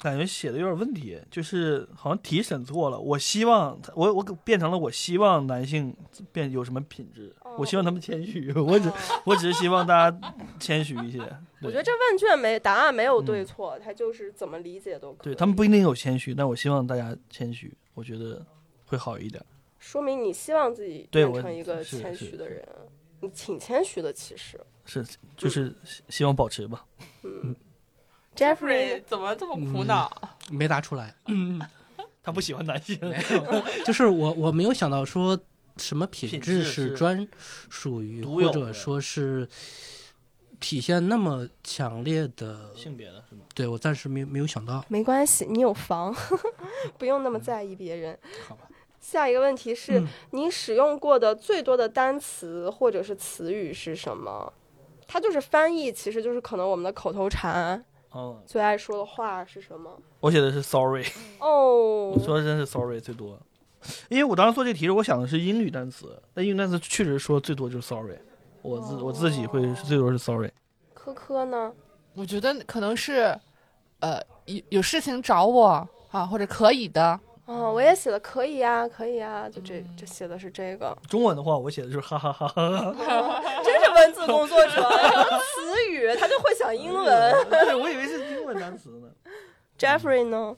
[0.00, 2.98] 感觉写的有点问题，就是好像题审错了。
[2.98, 5.94] 我希望我我变成了我希望男性
[6.30, 7.34] 变有什么品质？
[7.58, 8.52] 我希望他们谦虚。
[8.54, 8.92] 我只
[9.24, 11.18] 我只是希望大家谦虚一些。
[11.62, 15.24] 我觉得这问卷没答案没有对错，他就是怎么理解都可以。
[15.24, 18.46] 对他们不一定有谦虚，但我希望大家谦虚，我觉得
[18.86, 19.44] 会好一点。
[19.80, 22.64] 说明你希望自己变成一个谦虚的人，
[23.20, 25.04] 你挺谦虚的，其实是
[25.36, 25.74] 就是
[26.08, 26.86] 希望保持吧。
[27.24, 27.56] 嗯。
[28.38, 30.10] Jeffrey 怎么这么苦恼？
[30.50, 31.12] 没答出来。
[31.26, 31.60] 嗯，
[32.22, 32.96] 他不喜欢男性。
[33.84, 35.36] 就是我，我没有想到说
[35.76, 37.26] 什么品质是专
[37.68, 39.48] 属于，或者说是
[40.60, 43.42] 体现那么强烈的性别的，是吗？
[43.54, 44.84] 对我暂时没没有想到。
[44.88, 46.14] 没关系，你有房，
[46.96, 48.16] 不用那么在意别人。
[48.46, 48.68] 好吧。
[49.00, 54.52] 下一个问题是你使用过的最多的单词或者是词语是什么？
[55.06, 57.82] 它就是翻译，其实就是可能我们的口头禅。
[58.18, 59.96] 嗯，最爱说的话是什么？
[60.18, 61.04] 我写的是 sorry。
[61.38, 63.38] 哦，我说的真是 sorry 最多，
[64.08, 68.18] 因为我当时做这题时，我想的是英语单词，但英语单词确实说最多就是 sorry。
[68.60, 70.50] 我自我自己会最多是 sorry。
[70.92, 71.72] 科科呢？
[72.14, 73.38] 我觉得可能是，
[74.00, 77.20] 呃，有有事情找我啊，或者可以的。
[77.48, 80.94] 哦，我也写的可以呀，可以呀，就这这写的是这个。
[81.08, 83.42] 中文的话，我写的就是哈哈哈哈哈。
[83.64, 87.04] 真是文字工作者，词语他就会想英文。
[87.48, 89.08] 对，我以为是英文单词呢。
[89.78, 90.54] Jeffrey 呢？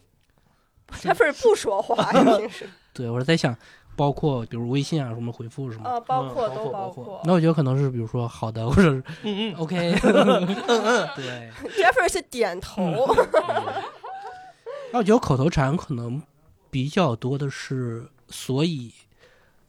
[1.01, 2.69] Jeffrey 不说话， 平时。
[2.93, 3.57] 对，我是在想，
[3.95, 7.21] 包括比如微信啊什么回复什么啊，包括都包括。
[7.25, 9.77] 那我觉得可能是比如说好的，或者是嗯嗯，OK，
[11.15, 11.51] 对。
[11.81, 12.83] Jeffrey 是点头。
[14.93, 16.21] 那我觉得口头禅可能
[16.71, 18.93] 比较多的是所以。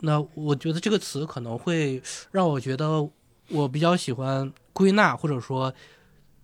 [0.03, 3.07] 那我觉得这个词可能会让我觉得
[3.49, 5.71] 我比较喜欢归纳，或者说，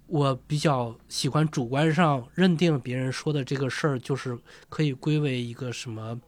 [0.05, 4.37] 我比较喜欢主观上认定别人说的这个事儿，就是
[4.69, 6.19] 可以归为一个什么，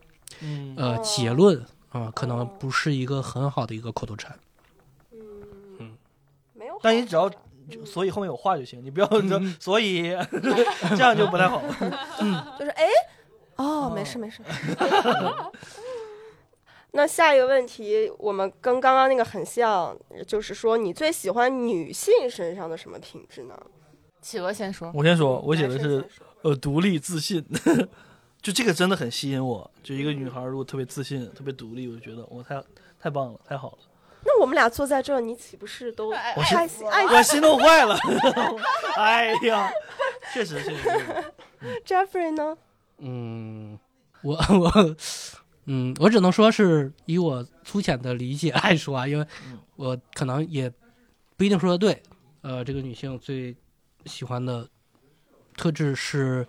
[0.76, 4.36] 呃，结论啊，可能不是一个很好的一个口头禅。
[5.12, 5.20] 嗯
[5.80, 5.98] 嗯，
[6.56, 6.80] 没有。
[6.82, 7.32] 但你只要
[7.86, 10.18] 所以后面有话就行，你不要说所以
[10.98, 11.62] 这样就不太好。
[12.22, 12.88] 嗯，就是哎，
[13.60, 14.42] 哦，没事没事。
[16.92, 19.96] 那下一个问题，我们跟刚刚那个很像，
[20.26, 23.56] 就是说你最喜欢女性身上的什么品质呢？
[24.22, 26.04] 企鹅先说，我先说，我写的是
[26.42, 27.46] 呃独立自信，
[28.42, 29.70] 就这个真的很吸引我。
[29.84, 32.64] 就一个女孩如果特别自信、特别独立，我就觉得我太
[33.00, 33.78] 太棒了，太好了。
[34.26, 37.98] 那我们俩坐在这，你岂不是都我心爱我心都坏了？
[38.98, 39.72] 哎呀，
[40.34, 41.24] 确实确实。
[41.86, 42.58] Jeffrey 呢？
[43.00, 43.78] 嗯，
[44.22, 44.96] 我 我。
[45.72, 49.28] 嗯，我只能说是以我粗浅的理解来说啊，因为
[49.76, 50.68] 我可能也
[51.38, 52.02] 不一定说的对。
[52.42, 53.56] 呃，这个女性最
[54.06, 54.68] 喜欢的
[55.56, 56.48] 特质是，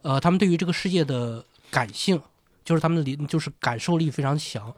[0.00, 2.18] 呃，她们对于这个世界的感性，
[2.64, 4.72] 就是她们的理，就是感受力非常强。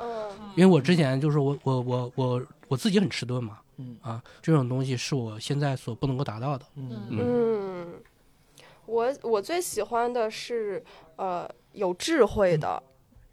[0.57, 6.67] 因为我之前就是我我我我我自己很迟钝嘛，嗯啊，这种东西是我现在所不能够达到的。
[6.75, 7.87] 嗯嗯，
[8.87, 10.83] 我我最喜欢的是
[11.17, 12.83] 呃有智慧的。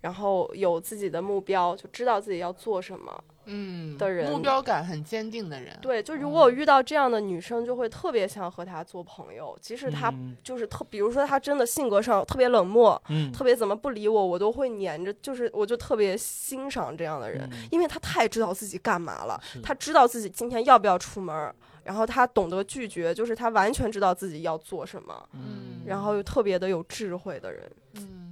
[0.02, 9.56] 然后有自己的目标，就知道自己要做什么，嗯，的人，目标感很坚定的人，对，就如果我遇到这样的女生，就会特别想和她做朋友。
[9.62, 10.12] 即使她
[10.44, 15.14] 就是特，比如说她真的性格上特别冷漠，嗯，特别怎么不理我，我都会黏着。
[15.14, 28.28] 就是我就特别欣赏这样的人，因为她太知道自己干嘛了，她知道自己今天要不要出门，然后他懂得拒绝，就是他完全知道自己要做什么，嗯，然后又特别的有智慧的人，嗯。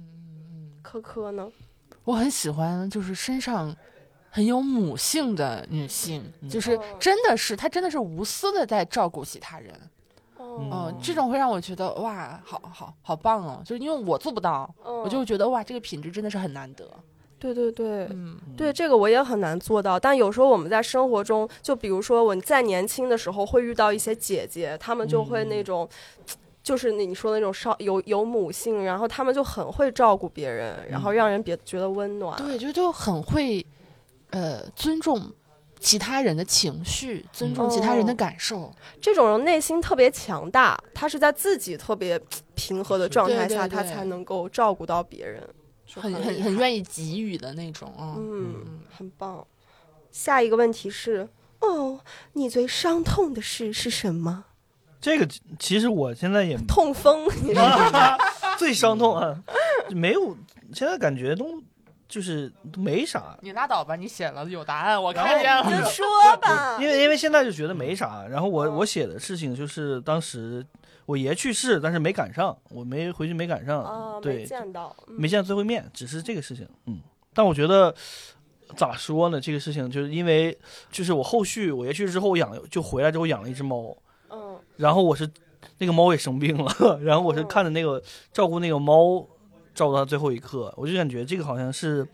[0.82, 1.46] 科科呢？
[2.04, 3.76] 我很喜欢，就是身上
[4.30, 9.72] 很有母性的女性，就是真的是她真的是无私的在照顾其他人。
[10.38, 13.62] 哦，这种会让我觉得哇，好好好棒哦！
[13.64, 16.90] 就是因为我做不到，我就觉得哇，这个品质真的是很难得。
[17.40, 19.98] 对对对，嗯，对这个我也很难做到。
[19.98, 25.88] 但有时候我们在生活中，就比如说我在年轻的时候会遇到一些姐姐，她们就会那种。
[26.62, 32.36] 就是你你说的那种少有有母性，然后她们就很会照顾别人，然后让人别觉得温暖。
[32.36, 33.64] 对，就就很会，
[34.28, 35.32] 呃，尊重
[35.80, 38.70] 其他人的情绪，尊重其他人的感受。
[39.00, 42.20] 这种人内心特别强大，他是在自己特别
[42.54, 45.42] 平和的状态下，他才能够照顾到别人，
[45.96, 47.92] 很很很愿意给予的那种。
[47.98, 49.46] 嗯，很棒。
[50.12, 51.28] 下一个问题是，
[51.60, 52.00] 哦，
[52.34, 54.44] 你最伤痛的事是什么？
[55.00, 55.26] 这个
[55.58, 57.26] 其实我现在也痛风，
[58.58, 59.42] 最伤痛啊！
[59.88, 60.36] 没有，
[60.74, 61.62] 现在感觉都
[62.06, 63.38] 就是没啥。
[63.40, 65.64] 你拉倒吧，你写了有答案，我看见了。
[65.64, 66.04] 你说
[66.36, 66.76] 吧。
[66.78, 68.26] 因为因为现在就觉得没啥。
[68.28, 70.62] 然后我我写的事情就是当时
[71.10, 74.20] 我爷去世，但是没赶上，我没回去没赶上。
[74.22, 76.68] 对，没见到，没见最后一面，只是这个事情。
[76.86, 77.00] 嗯，
[77.34, 77.92] 但我觉得
[78.76, 79.40] 咋说呢？
[79.40, 80.56] 这个事情就是因为
[80.92, 83.96] 就是我后续我爷去世之后养就回来之后养了一只猫。
[84.30, 85.28] 嗯然后我是，
[85.78, 88.00] 那个猫也生病了， 然后我是看着那个
[88.32, 89.26] 照顾那个猫，
[89.74, 92.06] 照顾到最后一刻，我就感觉这个好像是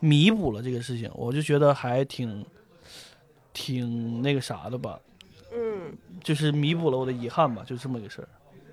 [0.00, 2.44] 弥补了这个事情，我就觉得还挺
[3.52, 4.98] 挺那个啥的吧，
[5.54, 8.28] 嗯，就是弥补了我的遗憾吧，就这么个事儿，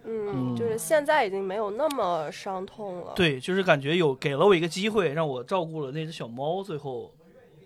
[0.05, 7.11] 嗯，就是现在已经没有那么伤痛了，对，就是感觉有给了我一个机会，让我照顾了那只小猫，最后。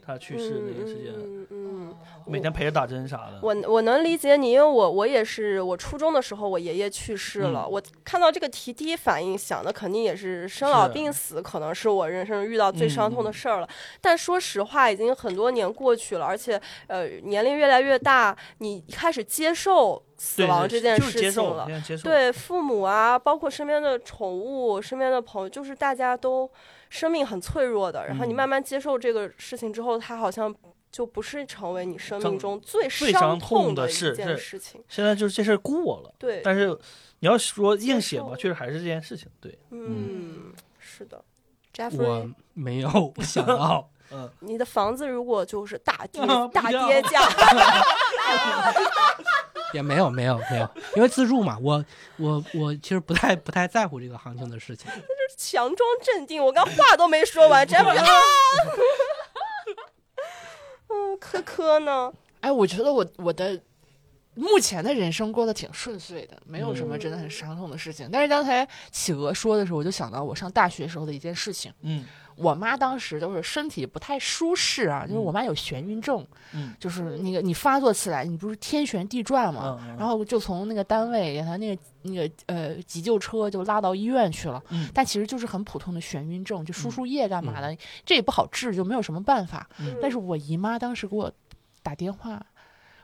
[0.06, 1.96] 他去世那个时间，嗯嗯，
[2.26, 3.40] 每天陪着打针啥的。
[3.42, 13.70] 我我能理解你，因为我我也是，我初中的时候我爷爷去世了，我看到这个题第一反应想的肯定也是生老病死，可能是我人生遇到最伤痛的事儿了。
[14.02, 21.68] 但说实话，已经很多年过去了，而且呃年龄越来越大，你开始接受死亡这件事情了。
[22.04, 26.50] 对父母啊，包括身边的宠物、身边的朋友，就是大家都。
[26.94, 30.54] 生命很脆弱的，然后你慢慢接受这个事情之后，它好像
[30.92, 34.80] 就不是成为你生命中最伤痛的一件事情。
[34.88, 36.40] 现在就是这事儿过了，对。
[36.44, 36.68] 但是
[37.18, 39.58] 你要说硬写吧，确实还是这件事情，对。
[39.72, 41.20] 嗯，是的。
[41.98, 46.22] 我没有想到， 嗯，你的房子如果就是大跌
[46.54, 47.22] 大跌价。
[49.74, 50.70] 也没有，没有，没有。
[50.96, 51.84] 因为自助嘛，我
[52.18, 54.88] 我我其实不太不太在乎这个行情的事情。
[54.90, 58.08] 那是强装镇定，我刚话都没说完，这会就啊，
[60.90, 62.14] 嗯，科科呢？
[62.40, 63.60] 哎，我觉得我我的
[64.36, 68.10] 目前的人生过得挺顺遂的，没有什么真的很伤痛的事情。
[68.12, 71.74] 但是刚才企鹅说的时候，我就想到我上大学时候的一件事情。
[71.82, 72.06] 嗯。
[72.36, 87.76] 我妈当时就是身体不太舒适啊，就是我妈有眩晕症，嗯，就是那个你发作起来，你不是天旋地转嘛，然后就从那个单位给她那个那个呃急救车就拉到医院去了，嗯，但其实就是很普通的眩晕症，就输输液干嘛的，
[88.06, 89.68] 这也不好治，就没有什么办法。
[90.02, 91.32] 但是我姨妈当时给我
[91.82, 92.44] 打电话。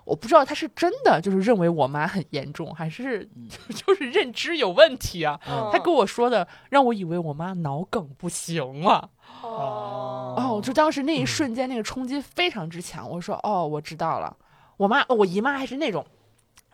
[0.05, 3.29] 我不知道他是真的就是认为我妈很严重，还是
[3.69, 5.39] 就是认知有问题啊？
[5.71, 9.07] 他跟我说的，让我以为我妈脑梗不行了。
[9.41, 13.09] 哦哦，就当时那一瞬间，那个冲击非常之强。
[13.09, 14.35] 我说哦，我知道了。
[14.77, 16.05] 我妈，我姨妈还是那种。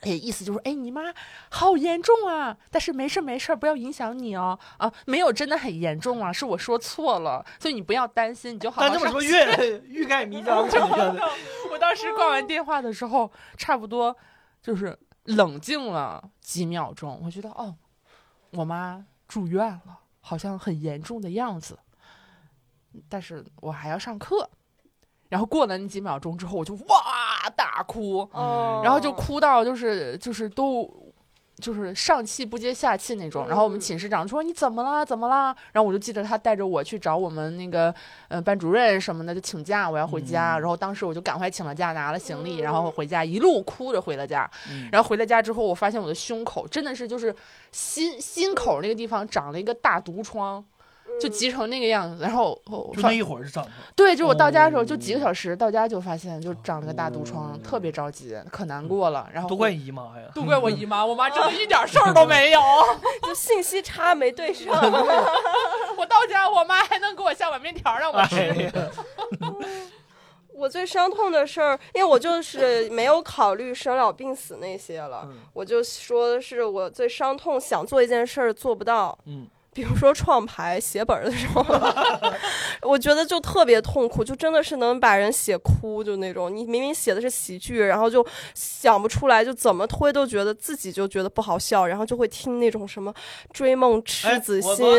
[0.01, 1.01] 哎，意思就是，哎，你妈
[1.49, 2.55] 好严重啊！
[2.69, 4.59] 但是没事没事，不要影响你哦。
[4.77, 8.89] 啊，没有真的很严重啊，是我说错了，所以你不要担心，你就好好。
[8.89, 10.57] 但这么说越欲盖弥彰。
[11.71, 14.15] 我当时挂完电话的时候，差不多
[14.61, 17.73] 就是冷静了几秒钟，我觉得哦，
[18.51, 21.79] 我妈住院了，好像很严重的样子。
[23.09, 24.49] 但是我还要上课。
[25.27, 28.29] 然后过了那几秒钟之后，我就哇大哭，
[28.83, 30.87] 然后就哭到就是就是都
[31.57, 33.47] 就是上气不接下气那种。
[33.47, 35.53] 然后我们寝室长说你怎么了怎么啦？
[35.71, 37.93] 然后我就记得他带着我去找我们那个
[38.27, 40.59] 呃班主任什么的，就请假我要回家。
[40.59, 44.49] 然后当时我就赶快请了假，拿了行李，然后回家一路哭着回了家。
[44.91, 47.35] 然后回了家之后，我发现我的胸口真的是就是
[47.71, 50.63] 心心口那个地方长了一个大毒疮。
[51.19, 52.59] 就急成那个样子，然后
[52.93, 59.29] 就那一会儿就长对，就我到家的时候，就几个小时，到家就发现就长了个大毒疮，特别着急，可难过了。
[59.33, 62.59] 然后都怪姨妈呀，都怪我姨妈，我妈真的一点事儿都没有，
[63.23, 64.73] 就信息差没对上。
[65.97, 68.71] 我到家，我妈还能给我下碗面条让我吃。
[70.57, 79.17] 我最伤痛的事儿，因为我就是没有考虑生老病死那些了，我就说是我最伤痛，想做一件事儿做不到。
[79.25, 79.47] 嗯。
[79.75, 81.61] 比如说创牌写本的时候，
[82.81, 86.49] 我觉得就特别痛苦，就真的是能把人写哭，就那种。
[86.55, 93.13] 你明明写的是喜剧，然后就想不出来，就怎么推都觉得自己就觉得不好笑，然后就会听那种什么
[93.51, 94.85] 追梦赤子心。
[94.85, 94.97] 我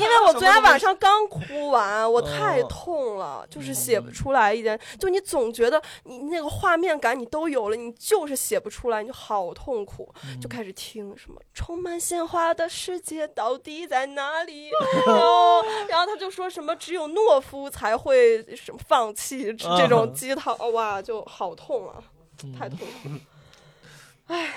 [0.00, 4.78] 因为我昨天晚上刚哭完，我太痛了，就是写不出来一点。
[5.00, 13.28] 就你总觉得你那个画面感你都有了，你就是写不出来，你就好痛苦，就开始听什么充满鲜花的世界。
[13.34, 14.70] 到底在哪里？
[15.06, 22.02] 然 后，然后他就说什么只有懦夫才会什么放弃这种鸡汤，哇，就好痛啊，
[22.58, 23.20] 太痛了。
[24.28, 24.54] 哎，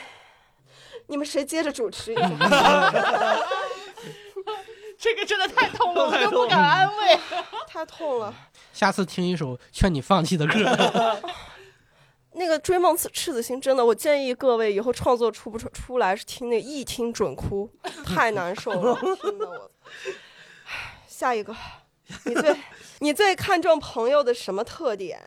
[1.07, 2.13] 你们谁接着主持？
[4.97, 7.19] 这个真的太痛了，我都不敢安慰，
[7.67, 8.34] 太痛了。
[8.73, 11.17] 下次听一首劝你放弃的歌。
[12.36, 17.70] 那个追梦赤赤子心真的，我建议各位以后创作出不出出来是听那一听准哭，
[18.06, 19.72] 太难受了，听的我。
[21.08, 21.56] 下一个，
[22.26, 22.56] 你最
[23.00, 25.20] 你最看重朋友的什么特点？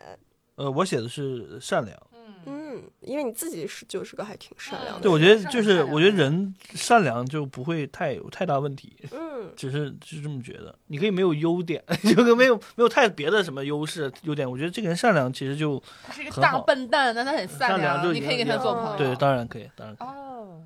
[0.55, 1.97] 呃，我写的是善良。
[2.45, 5.01] 嗯，因为你自己是就是个还挺善良的。
[5.01, 8.95] 对，我觉得就是我觉得人善良就不会太有太大问题。
[9.11, 10.73] 嗯，只是就这么觉得。
[10.87, 14.49] 你可以没有优点， 就跟没有没有太别的什么优势优点。
[14.49, 18.97] 我觉得这个人善良其实就他是一个大笨蛋，但他很善良，你可以跟他做朋友。
[18.97, 20.07] 对，当然可以，当然可以。
[20.07, 20.61] 哦，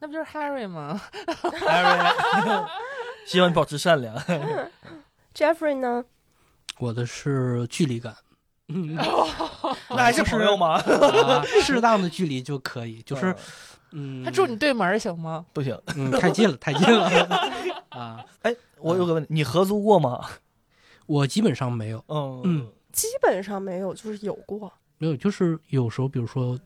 [0.00, 1.00] 那不就是 Harry 吗
[1.42, 2.68] ？Harry，
[3.26, 4.16] 希望你保持善良。
[5.34, 6.04] Jeffrey 呢？
[6.78, 8.16] 我的是距离感。
[8.68, 8.94] 嗯，
[9.90, 10.82] 那还是朋友吗？
[11.62, 13.34] 适当的距离就可以，就是，
[13.92, 15.44] 嗯，他住你对门行吗？
[15.52, 17.08] 不行，嗯，太近了，太近了。
[17.90, 20.24] 啊，哎，我有个问题，你合租过吗？
[21.06, 26.58] 我基本上没有，嗯嗯，基本上没有，就是有过，没有，就是有时候，比如说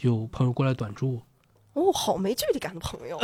[0.00, 1.20] 有朋友过来短住。
[1.74, 3.18] 哦，好没距离感的朋友，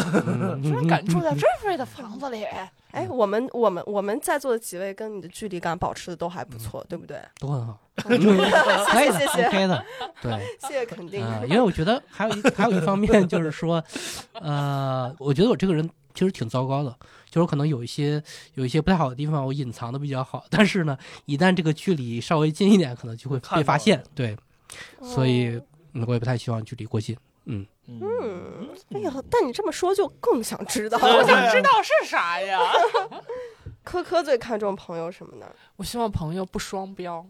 [0.63, 2.45] 居然敢住在 Jeffrey 的房子里。
[2.93, 7.19] 哎，我们我们我们在座的几位跟你的距离感保持的都还不错，对不对？
[7.41, 9.85] 都很好， 可以谢谢，OK 的，
[10.23, 11.21] 对，谢谢肯定。
[11.49, 13.83] 因为我觉得还有一还有一方面就是说，
[14.35, 16.97] 呃，我觉得我这个人其实挺糟糕的，
[17.29, 18.23] 就是可能有一些
[18.55, 24.01] 有一些不太好的地方，我隐藏的比较好，但是呢，一旦这个距离稍微近一点，可能就会被发现。
[24.15, 24.37] 对，
[25.03, 25.61] 所以
[26.07, 27.17] 我也不太希望距离过近。
[27.47, 32.59] 嗯嗯，哎呀，但你这么说就更想知道，我想知道是啥呀？
[33.85, 35.47] 科科最看重朋友什么呢？
[35.77, 37.25] 我希望朋友不双标，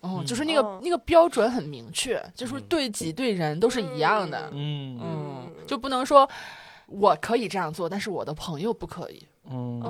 [0.00, 4.48] 哦，就是那个那个标准很明确，就是对己对人都是一样的。
[4.52, 4.98] 嗯。
[5.02, 6.28] 嗯，就不能说
[6.86, 9.26] 我可以这样做，但是我的朋友不可以。
[9.50, 9.80] 嗯，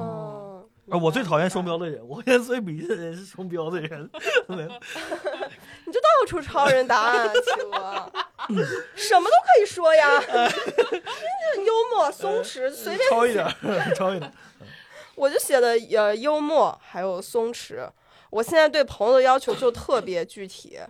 [0.91, 4.11] 啊，我最讨厌双标的人，我现在最鄙视的人是双标的人。
[4.49, 8.13] 你就到处抄人答案，企鹅，
[8.97, 10.21] 什么都可以说呀。
[10.21, 13.47] 幽默、 松弛，随便抄一点，
[13.95, 14.33] 抄一点。
[15.15, 17.89] 我就写的呃幽默，还有松弛。
[18.31, 20.81] 我现在对朋友的要求就特别具体，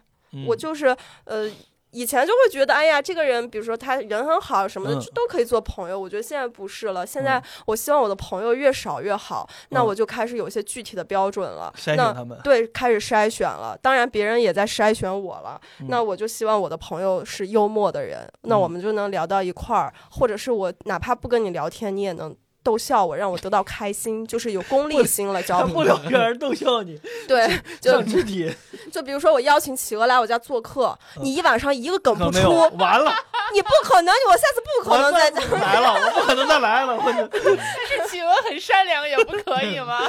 [0.46, 1.50] 我就是呃。
[1.92, 5.98] 以前就会觉得，哎呀，这个人，比如说他人很好什么的，都可以做朋友。
[5.98, 9.48] 我觉得现在不是了，现在我希望我的朋友越少越好。
[9.68, 11.72] 那我就开始有一些具体的标准了。
[11.76, 12.38] 筛选他们。
[12.42, 13.78] 对，开始筛选了。
[13.80, 15.60] 当然，别人也在筛选我了。
[15.88, 22.34] 那我就希望我的朋友是幽默的人，那我们就能聊到一块儿，或者是我哪怕不跟你聊天，你也能。
[22.62, 25.42] 逗笑我，让我得到开心， 就是有功利心了。
[25.42, 28.52] 交不聊天逗笑你，对，就肢体。
[28.92, 33.12] 就比如说我邀请企鹅来我家做客，你一晚上一个梗不出，完了，
[33.54, 36.94] 你不可能，我下次不可能再来了，我不可能再来了。
[36.96, 40.00] 我是 企鹅很善良也不可以吗？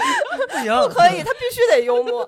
[0.49, 2.27] 不行，不可以，他必须得幽默。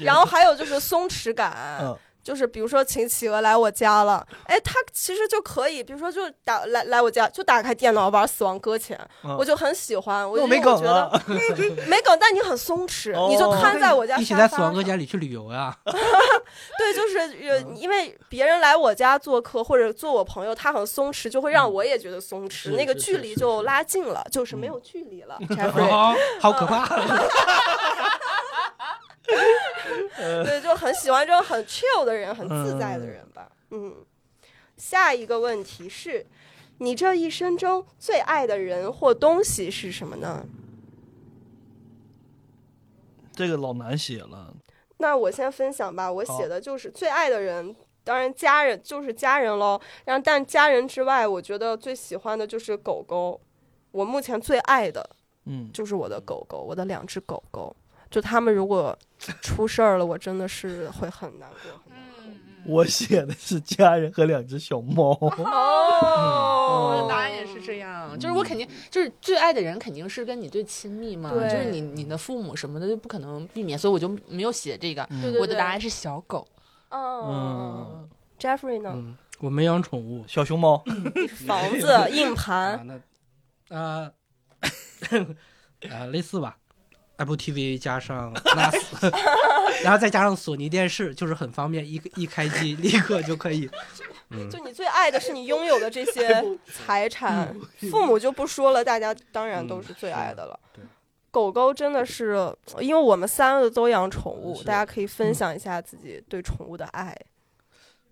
[0.00, 1.96] 然后还有就是松弛感。
[2.30, 8.96] 就是比如说请企鹅来我家了，哎，他其实就可以，比如说就打来来我家就打开电脑玩《死亡搁浅》，
[9.36, 10.30] 我就很喜欢。
[10.30, 15.76] 我没梗啊， 没梗，但你很松弛，你就瘫在我家一起在《死亡搁浅》里去旅游呀。
[16.78, 17.36] 对，就是
[17.74, 25.36] 因为别人来我家做客或者做我朋友，他很松弛，就会让我也觉得松弛，那个距离就拉近了，就是没有距离了。
[26.40, 26.86] 好可怕。
[30.44, 33.50] 对，就很喜欢这种很 chill 的人，很自在的人吧。
[33.70, 33.96] 嗯，
[34.76, 36.26] 下一个问题是，
[36.78, 40.46] 你这一生中最爱的人或东西是什么呢？
[43.32, 44.54] 这个老难写了。
[44.98, 47.74] 那我先分享吧，我写的就是最爱的人，
[48.04, 49.80] 当然家人就是家人喽。
[50.04, 53.40] 然后，但家人之外，我觉得最喜欢的就是狗狗。
[53.92, 55.08] 我目前最爱的，
[55.46, 57.74] 嗯，就是我的狗狗，我的两只狗狗。
[58.10, 58.96] 就他们如果
[59.40, 61.80] 出事儿了，我真的是会很难过。
[61.90, 62.34] 嗯，
[62.66, 65.12] 我写的是家人和两只小猫。
[65.20, 75.08] 哦，我 的答案也是这样，就是我肯定就是最爱的人肯定是跟你最亲密嘛，就是你你的父母什么的就不可能避免，所以我就没有写这个。
[75.40, 76.46] 我的答案是小狗。
[76.92, 78.08] 嗯
[78.40, 79.14] ，Jeffrey 呢？
[79.38, 80.82] 我没养宠物，小熊猫。
[81.46, 83.00] 房子、硬盘。
[83.68, 84.10] 啊，
[85.88, 86.56] 啊，类似吧。
[87.20, 89.12] Apple TV 加上 NAS，
[89.84, 93.68] 然后再加上索尼电视，就是很方便，一一开机立刻就可以。
[94.50, 96.42] 就你最爱的是你拥有的这些
[96.72, 97.54] 财产，
[97.90, 100.58] 父母就不说了，大家当然都是最爱的了。
[101.30, 102.50] 狗狗真的是，
[102.80, 107.14] 因为我们三个都养宠物，大家可以分享一下自己对宠物的爱。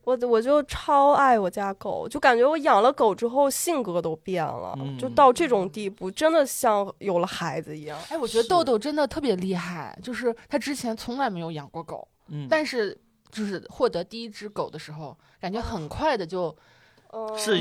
[0.08, 8.00] 我我就超爱我家狗，就感觉我养了狗之后性格都变了，就到这种地步，真的像有了孩子一样。
[8.08, 12.98] 哎，我觉得豆豆真的特别厉害，就是他之前从来没有养过狗，嗯，但是
[13.30, 16.56] 就是获得第一只狗的时候，感觉很快的就，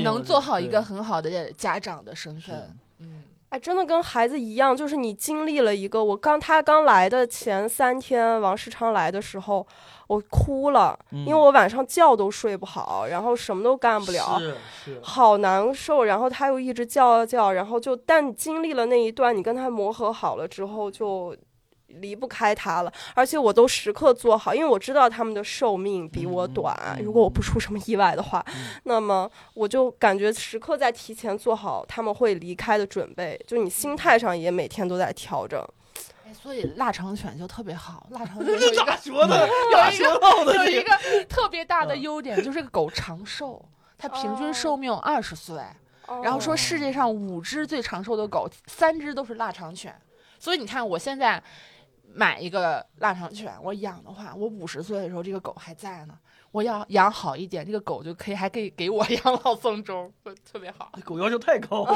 [0.02, 3.24] 能做好一个很好的家长的身份，嗯。
[3.50, 9.66] 哎，真的跟孩子一样，就是你经历了一个，我刚他刚来的前三天，王世昌来的时候，
[10.06, 16.04] 我哭了，因为我晚上觉都睡不好，然后什么都干不了，是是，好难受。
[16.04, 21.34] 然后他又一直叫叫，然后就，但经历了那一段，你跟他磨合好了之后，就。
[21.88, 26.98] 离不开它了，而且我都时刻做好，因为我知道他们的寿命比我短。
[27.02, 28.44] 如果我不出什么意外的话，
[28.84, 33.40] 那么我就感觉时刻在提前做好他们会离开的准备。
[33.46, 35.66] 就你心态上也每天都在调整。
[36.26, 38.06] 哎，所以腊肠犬就特别好。
[38.10, 43.64] 腊肠 犬 有一个说的，有一个有一个特别大的优点，就是狗长寿，
[43.96, 45.62] 它平均寿命二十岁。
[46.22, 49.94] 然后说世界上五只最长寿的狗，三只都是腊肠犬。
[50.38, 51.42] 所以你看我现在。
[52.14, 56.18] 买一个腊肠犬，我养的话，我五十岁的时候这个狗还在呢。
[56.50, 60.10] 我要养好一点，这个狗就可以还可以给我 养老送终，
[60.50, 60.90] 特别好。
[61.04, 61.92] 狗要求太高了，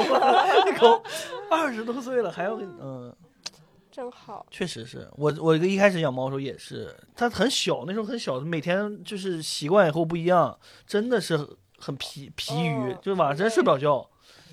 [0.65, 1.03] 那狗
[1.49, 3.13] 二十多岁了还要嗯，
[3.91, 4.45] 真好。
[4.51, 10.55] 确实是我我一开始养猫的时候也是，它很小，那时候很小，每天就是习惯以后不一样，
[10.85, 11.35] 真的是
[11.79, 14.07] 很疲疲于，就晚上真睡不着觉，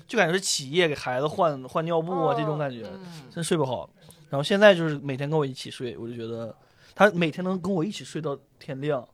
[0.07, 2.83] 就感觉是起夜给孩子换换尿布啊这种感觉，
[3.29, 3.87] 真睡不好。
[4.31, 6.55] 然后现在就是每天跟我一起睡，我就觉得
[6.95, 9.05] 它每天能跟我一起睡到天亮，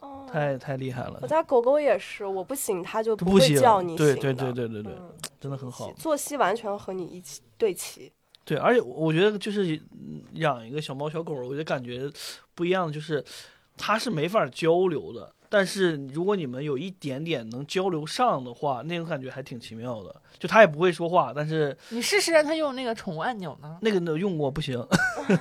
[0.00, 1.18] 哦，太太厉害了。
[1.22, 4.06] 我家狗狗也是，我不醒它就不会叫你醒。
[4.06, 4.92] 对对对对对对，
[5.40, 5.90] 真的很好。
[5.94, 8.12] 作息完全和你一起对齐。
[8.44, 9.80] 对，而且我觉得就是
[10.34, 12.10] 养一个小猫小狗，我就感觉
[12.54, 13.24] 不一样，就是
[13.78, 15.34] 它是没法交流的。
[15.52, 20.14] 但是如果你们有一点点能交流上的话，那种感觉还挺奇妙的。
[20.38, 23.78] 就他也不会说话，但是你试试让他用那个宠物按钮呢？
[23.82, 24.82] 那个呢用过不行，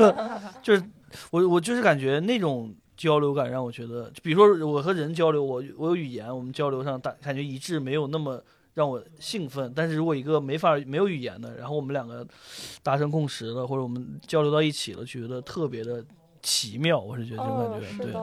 [0.61, 0.83] 就是
[1.29, 8.43] 我我就是感觉那种交流感让我觉得，比如说我和人交流，我我有语言，我们交流上感感觉一致，没有那么
[8.73, 9.71] 让我兴奋。
[9.75, 12.27] 但是如果一个没法没有语言的，然后我们两个
[12.81, 16.03] 达成共识了，或者我们交流到一起了，觉得特别的
[16.41, 16.99] 奇妙。
[16.99, 18.13] 我是觉得这种感觉，对。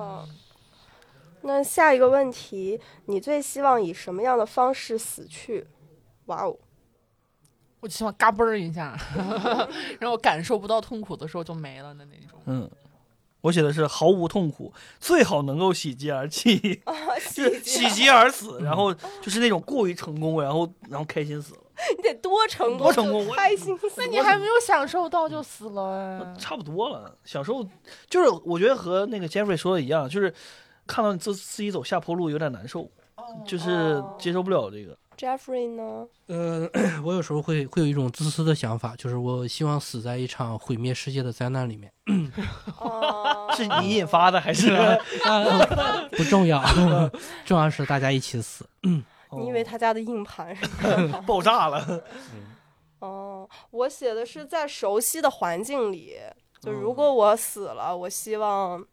[1.46, 5.66] 那下一个问题，你最希望以什么样的方式死去？
[6.26, 6.56] 哇哦！
[7.80, 8.96] 我希望嘎嘣儿一下，
[10.00, 12.40] 让我感受不到痛苦的时候就没了的那种。
[12.46, 12.68] 嗯，
[13.42, 16.58] 我写的是毫无痛苦，最好能够喜极而泣，
[17.32, 21.60] 就是喜极而死，然后就是那种过于成功，然后然后开心死了。
[21.96, 23.78] 你得多成功，多成功，开心。
[23.98, 26.34] 那你还没有享受到就死了？
[26.38, 27.62] 差不多了，享受
[28.08, 30.32] 就是我觉得和那个 Jeffrey 说的一样，就是
[30.86, 32.90] 看到你自自己走下坡路有点难受，
[33.44, 34.96] 就是接受不了这个。
[35.16, 36.06] Jeffrey 呢？
[36.26, 36.68] 呃，
[37.02, 41.90] 我有时候会会有一种自私的想法，就是我希望死在一场毁灭世界的灾难里面。
[43.56, 44.76] 是你引发的还是？
[46.12, 46.62] 不重要，
[47.46, 48.68] 重要是大家一起死。
[48.82, 50.64] 你以为他家的硬盘是
[51.26, 52.04] 爆炸了？
[52.98, 56.14] 哦，我写的是在熟悉的环境里，
[56.60, 58.84] 就如果我死了，我希望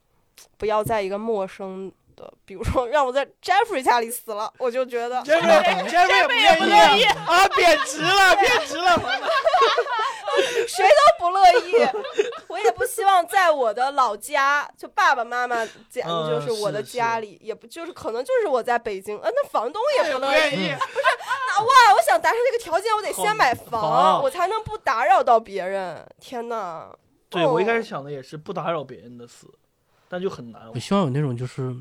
[0.57, 1.91] 不要在一个陌生。
[2.15, 5.41] 的，比如说让我在 Jeffrey 家里死了，我就觉得 Jeffrey
[5.89, 8.95] Jeffrey 也不乐意啊，贬值了，贬值了，
[10.67, 11.73] 谁都不乐意。
[12.49, 20.51] 我也不希望在我的老家，就爸爸妈妈家，就是我的家里，也不就是可能就是我在北京，呃，那房东也不乐意。
[20.51, 20.77] 不是，
[21.57, 26.07] 那哇，我想达成这个条件，我得先买房，我才能不打扰到别人。
[26.19, 26.95] 天哪！
[27.27, 29.47] 对我一开始想的也是不打扰别人的死，
[30.13, 30.61] 但就很难。
[30.71, 31.75] 我希望有那种就是。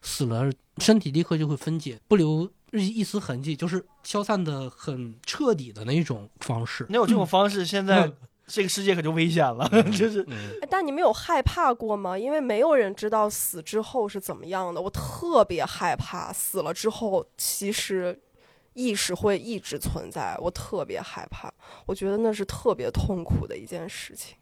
[0.00, 6.86] 死了，身体立刻就会分解，不留一丝痕迹，就是消散的很彻底的那种方式。
[6.88, 8.10] 那有这种方式，现在
[8.46, 9.68] 这个世界可就危险了。
[9.92, 10.26] 就是，
[10.70, 12.16] 但你们有害怕过吗？
[12.16, 14.80] 因为没有人知道死之后是怎么样的。
[14.80, 18.18] 我特别害怕死了之后，其实
[18.72, 20.34] 意识会一直存在。
[20.40, 21.52] 我特别害怕，
[21.84, 24.38] 我觉得那是特别痛苦的一件事情。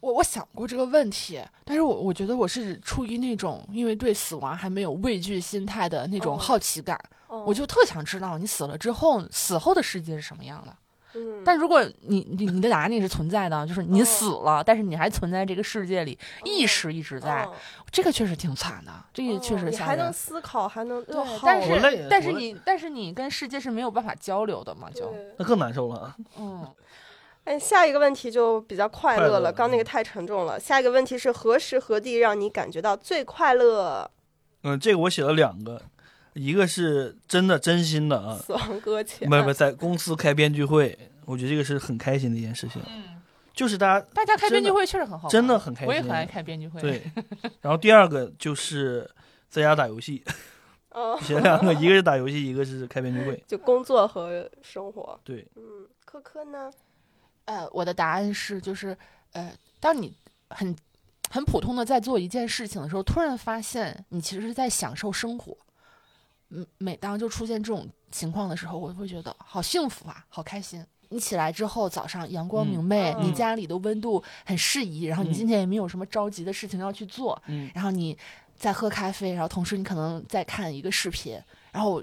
[0.00, 6.98] 我我想过这个问题，但是我我觉得我是出于那种因为对死亡还没有畏惧心态的那种好奇感，
[7.28, 10.74] 我就特想知道你死了之后，死后的世界是什么样的。
[11.12, 17.46] 嗯，但如果你你你的答案是存在的，就是你死了，但是你还存在这个世界里，意识一直在，
[17.90, 18.92] 这个确实挺惨的。
[19.12, 26.14] 这个确实你还能思考，还能对，但是但是你但是你跟世界是没有办法交流的嘛，就那更难受了。
[26.38, 26.66] 嗯。
[27.44, 30.60] 哎，下一个问题就比较快乐了，刚那个太沉重了。
[30.60, 34.08] 下一个问题是何时何地让你感觉到最快乐？
[34.62, 35.80] 嗯，这个我写了两个，
[36.34, 39.28] 一个是真的真心的啊，死亡搁浅。
[39.28, 42.80] 不不，在公司开编剧会，我觉得这个是很开心的一件事情。
[42.86, 43.20] 嗯，
[43.54, 45.88] 就是大家大家开编剧会确实很好，真的很开心。
[45.88, 46.80] 我也很爱开编剧会。
[46.80, 47.02] 对，
[47.62, 49.10] 然后第二个就是
[49.48, 50.22] 在家打游戏。
[50.90, 53.42] 哦， 写两个，一个是打游戏，一个是开编剧会。
[53.46, 55.18] 就工作和生活。
[55.24, 55.62] 对，嗯，
[56.04, 56.70] 科科呢？
[57.50, 58.96] 呃，我的答案是，就是，
[59.32, 60.16] 呃，当你
[60.50, 60.76] 很
[61.30, 65.56] 很普通的在做一件事情的时候，突然发现你其实是在享受生活。
[66.50, 70.86] 嗯，每当就出现这种情况的时候，我会觉得好幸福啊，好开心。
[71.08, 78.16] 你起来之后，早上阳光明媚，你家里的温度很适宜，然后你今天也没有什么着急的事情要去做，嗯，然后你
[78.54, 81.36] 在喝咖啡，然后同时你可能在看一个视频，
[81.72, 82.00] 然后。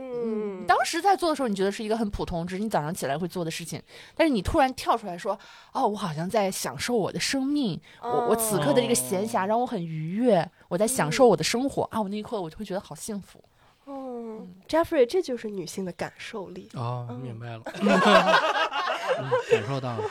[0.00, 3.82] 嗯，当时在做的时候，你觉得是一个很普通，只是你早上起来会做的事情。
[4.14, 5.38] 但是你突然跳出来说
[5.72, 13.42] ：“哦，我好像在享受我的生命，我我此刻的这个闲暇让我很愉悦，我在享受我的生活啊！”我那一刻我就会觉得好幸福。
[13.86, 16.68] 嗯，Jeffrey，这就是女性的感受力。
[16.74, 17.62] 哦，明白了。
[19.50, 20.04] 感受到了，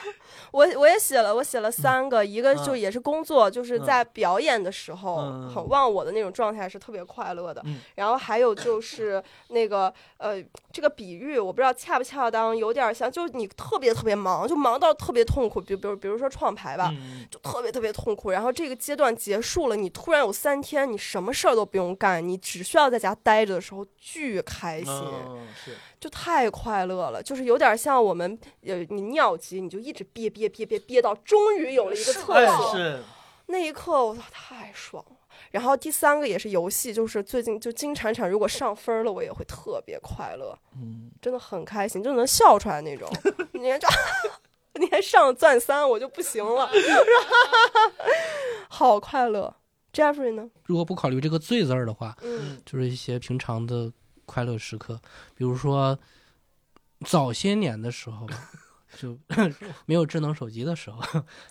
[0.52, 5.18] 我我也写了，我写了三个，一个就也是工作，就是在表演的时候
[5.54, 7.64] 很忘我的那种状态是特别快乐的。
[7.96, 16.92] 然后还有就是 那个呃，这个比喻我不知道恰不恰当，有点像，就是你特别特别忙，就忙到特别痛苦，比比如比如说创牌吧，
[17.30, 18.32] 就特别特别痛苦。
[18.32, 24.94] 然后这个阶段结束了，你突然有三天你什么事儿都不用干，你只需要在家待着的时候，巨开心。
[25.64, 25.76] 是。
[26.00, 33.00] 就太快乐了，就是有点像我们，呃，你尿急，你就一直憋憋憋憋憋到终于有了一个厕所，
[33.48, 35.16] 那一刻我操太爽了。
[35.52, 43.10] 然后第三个也是游戏，就是最近就金铲铲如果上分了，我也会特别快乐，嗯，真的很开心，就能笑出来那种。
[43.54, 43.80] 你还
[44.80, 46.70] 你还上钻三，我就不行了，
[48.70, 49.56] 好快乐。
[49.92, 50.50] Jeffrey 呢？
[50.66, 53.92] 如果不考虑这个“最”字儿的话，嗯，就是一些平常的
[54.30, 55.02] 快乐时刻，
[55.34, 55.98] 比如说
[57.04, 58.28] 早些年的时候，
[58.96, 59.18] 就
[59.88, 61.02] 没有智能手机的时候，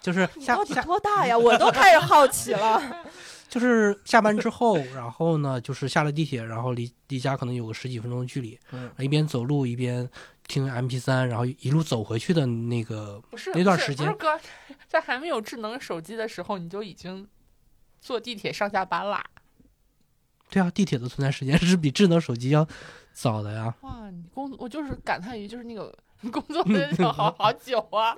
[0.01, 1.37] 就是下下多大呀？
[1.37, 2.81] 我都开始好奇了。
[3.49, 10.09] 就是下班之后，然后呢，就是下了地铁，然后离离家可能有个十几分钟的距离，嗯，一边走路一边
[10.47, 13.21] 听 M P 三，然后一路走回去的那个
[13.55, 14.39] 那段时间，哥，
[14.87, 17.27] 在还没有智能手机的时候，你就已经
[18.01, 19.25] 坐地铁上下班啦。
[20.51, 22.67] 对啊，地铁的存在时间 是比智能手机要
[23.13, 23.75] 早的呀。
[23.83, 25.95] 哇，你工我就是感叹于就是那个。
[26.33, 28.13] 工作的好 好久啊！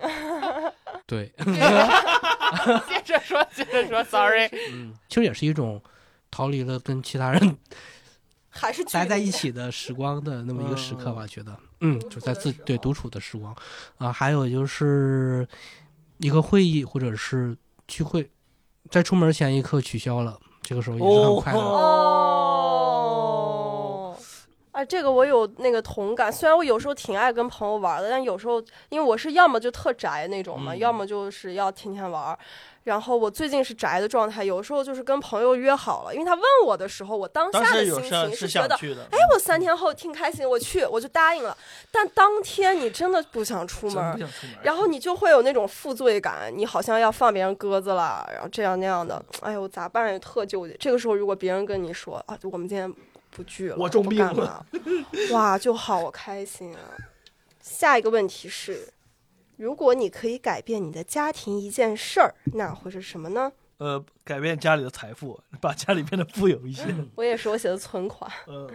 [1.06, 4.48] 对，接着说，接着说，sorry。
[4.72, 5.78] 嗯，其实也是一种
[6.30, 7.58] 逃离了跟其他人
[8.48, 11.26] 还是待在一起的时光的那么一个时刻吧。
[11.26, 13.54] 觉得，嗯，就在自对独处的时光
[13.98, 15.46] 啊，还有就是
[16.16, 17.54] 一个会议或者是
[17.86, 18.30] 聚会，
[18.90, 21.60] 在出门前一刻取消了，这个时候也是很快乐。
[24.88, 28.58] 这个我有那个同感，虽然我有时候挺爱跟朋友玩的，但有时候
[28.88, 32.38] 因为我是要么就特宅那种嘛，要么就是要天天玩。
[32.84, 38.74] 然后我最近是宅的状态，有时候就是跟朋友约好了，因为他问我的时候，我当下的心情是觉得，
[39.10, 41.56] 哎，我三天后挺开心，我去，我就答应了。
[41.90, 44.30] 但当天你真的不想出门，
[44.62, 50.18] 然后你就会有那种负罪感，你好像要放别人鸽子了，然后这样那样的，哎呦，咋办？
[50.20, 50.74] 特纠结。
[50.80, 52.92] 这个时候如果别人跟你说啊，我们今天。
[53.32, 54.66] 不聚了，我中病了，
[55.30, 56.82] 哇，就好开心啊！
[57.62, 58.92] 下一个问题是，
[59.60, 63.52] 如果你可以改变你的家庭一件事儿，那会是什么呢？
[63.76, 66.84] 呃，改变家里的财富， 把家里变得富有一些。
[67.14, 68.30] 我也是，我写的存款。
[68.48, 68.70] 嗯，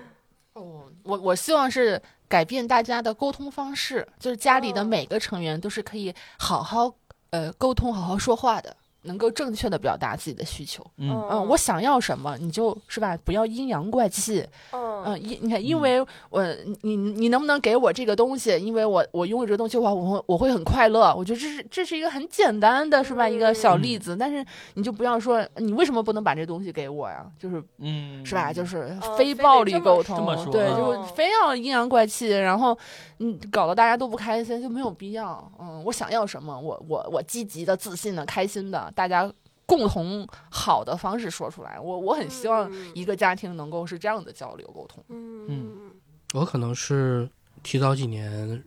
[0.53, 6.94] 哦，我我希望是改变大家的沟通方式，就是家里的每个成员都是可以好好
[7.32, 8.78] 呃沟通、好好说话的。
[9.06, 16.44] 能够正确的表达自己的需求，嗯嗯，我想要什么，你就是吧，不要阴阳怪气，嗯因你看，因为我
[16.82, 18.57] 你你能不能给我这个东西？
[18.60, 21.14] 因为我我拥有这个东西的话，我会我会很快乐。
[21.15, 23.30] 我觉得这是这是一个很简单的，是吧？
[23.30, 27.26] 一个小例子，但是你就不要说你为什么不能把这东西给我呀？
[27.40, 28.52] 就是嗯，是吧？
[28.52, 32.76] 就是非暴力沟通，对，就非要阴阳怪气，然后
[33.19, 35.52] 嗯，搞得大家都不开心，就没有必要。
[35.60, 38.91] 嗯，我想要什么，我我我积极的、自信的、开心的。
[38.95, 39.31] 大家
[39.67, 45.03] 共同好的方式说出来，我我很希望一个家庭能够是这样的交流沟通。
[45.09, 45.91] 嗯，
[46.34, 47.30] 我可能是
[47.61, 48.63] 提早几年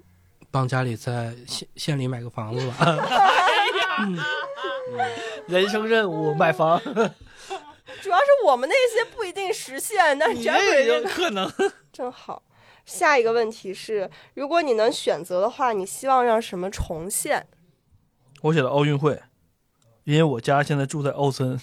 [0.50, 2.86] 帮家里在县县里买个房子吧。
[5.46, 10.42] 人生任务买房， 主要是我们那些不一定实现，但是
[10.84, 11.50] 有可能。
[11.92, 12.42] 真好。
[12.84, 17.46] 下一个问题是，如果你能选择的话，你希望让什么重现？
[18.42, 19.20] 我写的奥运会。
[20.08, 21.60] 因为我家现在住在奥森，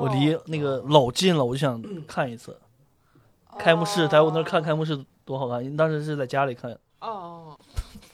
[0.00, 2.58] 我离那个老近了，我就想看一次
[3.56, 5.76] 开幕式，在我那儿看开幕式多好看。
[5.76, 6.76] 当时是在家里看。
[6.98, 7.56] 哦，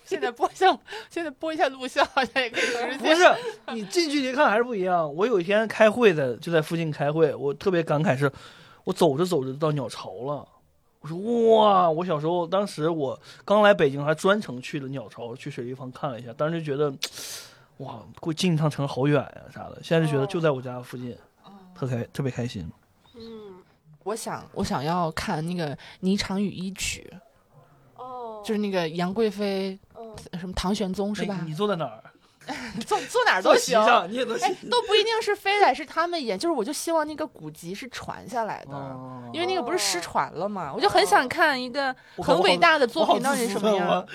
[0.05, 0.67] 现在播下，
[1.09, 2.99] 现在播一下录像好像也可以实现。
[2.99, 3.25] 不是，
[3.73, 5.11] 你近距离看还是不一样。
[5.15, 8.31] 我有一天开会在就在附近开会，我特别感慨是，
[8.85, 10.47] 我走着走着到鸟巢了。
[11.01, 11.17] 我说
[11.57, 16.95] 哇，我小时候当时我刚来北京，还专程去了鸟巢，去水立方看了一下，当时就觉得。
[17.79, 19.81] 哇，过进一趟城好远呀，啥的。
[19.83, 21.17] 现在就觉得就在我家附近，
[21.75, 22.71] 特开特别开心。
[23.15, 23.55] 嗯，
[24.05, 27.13] 我想我想要看那个《霓裳羽衣曲》，
[28.01, 29.79] 哦，就是那个杨贵妃，
[30.39, 31.41] 什么唐玄宗是吧？
[31.45, 32.03] 你坐在哪儿？
[32.87, 33.81] 坐坐哪儿都行，
[34.11, 38.77] 你也都行，都不一定是非得是他们演，就是我就希望那个古籍是传下来的，
[39.33, 44.07] 因为那个不是失传了嘛，我就很想看一个很伟大的作品到底什么样。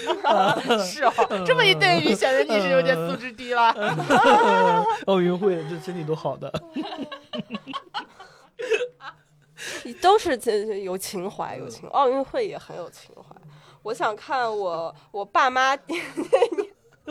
[0.84, 1.12] 是哦，
[1.46, 3.74] 这么一对比，显得你是有点素质低了。
[5.06, 6.52] 奥运会这身体都好的，
[9.84, 13.24] 你都是这有情怀，有情奥运会也很有情怀。
[13.82, 15.76] 我想看我我爸妈。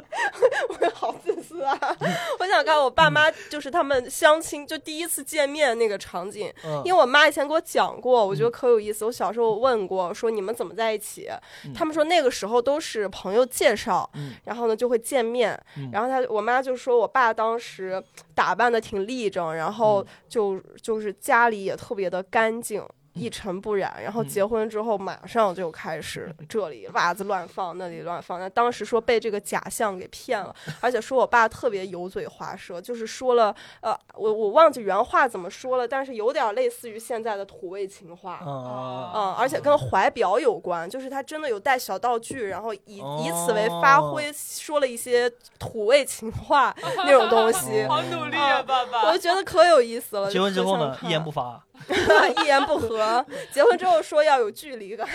[0.70, 1.78] 我好自私啊！
[2.40, 6.52] 我想看我爸妈，就是他们相亲就第一次见面那个场景，
[6.86, 9.04] 因为我妈以前给我讲过，我觉得可有意思。
[9.06, 11.30] 我小时候问过，说你们怎么在一起？
[11.74, 14.10] 他们说那个时候都是朋友介绍，
[14.46, 15.60] 然后呢就会见面。
[15.92, 18.02] 然后他我妈就说我爸当时
[18.34, 22.84] 打扮的挺立正，然后就就是家里也特别的干净。
[23.14, 28.40] 一尘不染，然后结婚之后马上就开始这里袜子乱放，那里乱放。
[28.40, 46.74] 那当时说被这个假象给骗了，而且说我爸特别油嘴滑舌，就是说了，呃，我我忘记原话怎么说了，但是有点类似于现在的土味情话，嗯，而且跟怀表有关，就是他真的有带小道具，然后以以此为发挥，说了一些土味情话
[47.06, 47.86] 那种东西。
[47.88, 49.08] 好努力啊，爸爸！
[49.08, 50.32] 我就觉得可有意思了。
[50.32, 51.62] 结婚之后呢，一言不发。
[51.88, 55.08] 一言不合，结婚之后说要有距离感。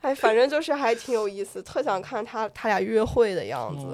[0.00, 3.86] 哎，反正就是还挺有意思，特想看他他俩约会的样子，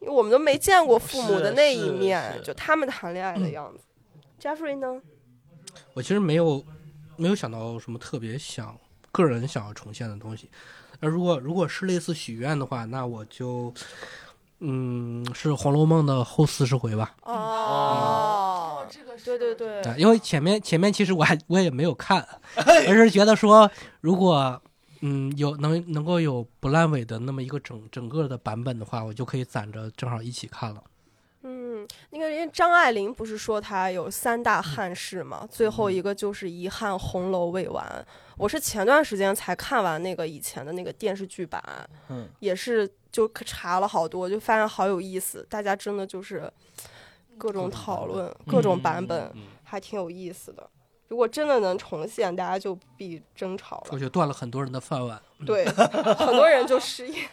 [0.00, 3.84] 因为我们都没见过父母的那一面，就他们谈恋爱的样子。
[4.40, 5.00] Jeffrey 呢？
[5.94, 6.64] 我其实没有
[7.16, 8.78] 没有想到什么特别想
[9.12, 10.48] 个人想要重现的东西。
[11.00, 13.72] 那如果如果是类似许愿的话，那我就
[14.60, 17.14] 嗯是《红楼梦》的后四十回吧。
[17.22, 18.86] 哦。
[18.92, 22.26] 这个对对对，因为前面前面其实我还我也没有看，
[22.56, 23.70] 而是觉得说
[24.00, 24.60] 如果
[25.00, 30.82] 嗯有能能够有不烂尾的那么一个整整个的版本的话，我就可以攒着正好一起看了。
[31.42, 35.46] 嗯，那个人张爱玲不是说她有三大憾事吗？
[35.48, 38.04] 最后一个就是遗憾红楼未完。
[38.36, 41.62] 我是前段时间才看完那个以前的那个电视剧版，
[42.08, 46.50] 嗯，也是就可查了好多，就发现好有意思，大家真的就是。
[47.38, 49.32] 各种讨论，各种版本，
[49.64, 50.68] 还挺有意思的。
[51.08, 53.86] 如果真的能重现，大家就必争吵了。
[53.92, 55.18] 我觉得断了很多人的饭碗。
[55.46, 57.26] 对，很多人就失业。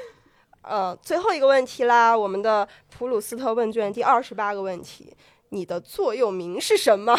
[0.60, 5.16] 呃，最后一个问题啦，我们的普鲁斯特问卷第二十八个问题：
[5.48, 7.18] 你的座右铭是什么？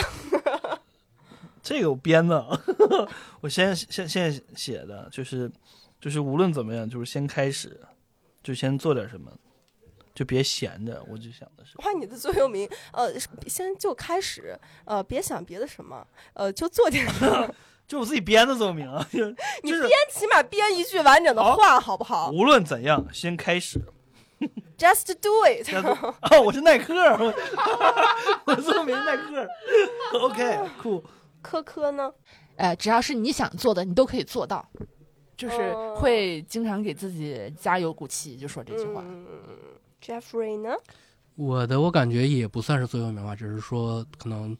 [1.64, 2.62] 这个我编的，
[3.42, 5.52] 我先现现在写的，就是
[6.00, 7.82] 就是无论怎么样，就是先开始，
[8.50, 9.32] 就先做点什么。
[10.16, 11.78] 就别闲着，我就想的是。
[11.78, 13.14] 换，你的座右铭，呃，
[13.48, 17.08] 先就开始，呃，别想别的什么，呃，就做点。
[17.88, 22.32] 就我自己编的座右铭啊， 你编起码编一句完整的话，好不好？
[22.32, 23.80] 无论怎样，先开始。
[24.80, 25.70] Just do it。
[26.34, 26.96] 哦，我是耐克，
[28.46, 29.48] 我座右铭耐克。
[30.20, 31.04] OK，酷。
[31.42, 32.12] 科科呢？
[32.58, 34.68] 呃，只要是你想做的，你都可以做到。
[35.40, 39.02] 就是会经常给自己加油鼓气，就说这句话。
[40.04, 40.72] Jeffrey 呢？
[41.36, 44.58] 我的我感觉也不算是座右铭吧，只是说可能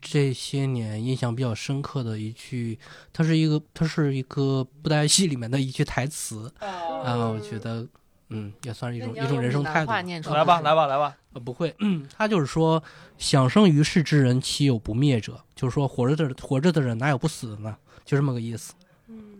[0.00, 2.78] 这些年印象比较深刻的一句，
[3.12, 7.84] 它是一个它是一个布袋戏里面的一句台词啊，我觉得
[8.28, 9.90] 嗯也算是一种一种人生态度。
[10.32, 11.74] 来吧来吧来吧，呃不会，
[12.16, 12.80] 他就是说
[13.18, 15.42] 想生于世之人岂有不灭者？
[15.56, 17.76] 就是说活着的活着的人哪有不死的呢？
[18.04, 18.74] 就这么个意思。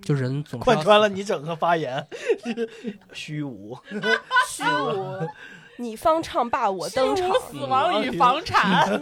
[0.02, 2.06] 就人总贯穿了你整个发言，
[3.12, 3.76] 虚无，
[4.48, 5.28] 虚无，
[5.78, 9.00] 你方唱罢我登场，死亡与 房产。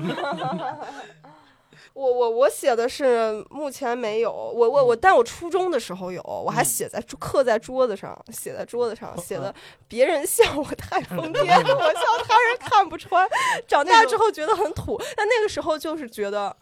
[1.95, 9.55] 我我我写的是目前没有，我我我，但我初中的时候有，我还写在刻在桌子上，写在桌子上写的，
[9.89, 13.29] 别人笑我太疯癫，我笑他人看不穿。
[13.69, 16.57] 长大之后觉得很土，但那个时候就是觉得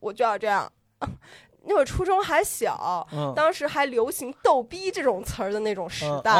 [0.00, 0.72] 我就要这样。
[1.66, 6.30] 那会儿初中还小，当时还流行“逗逼”这种词儿的那种时代，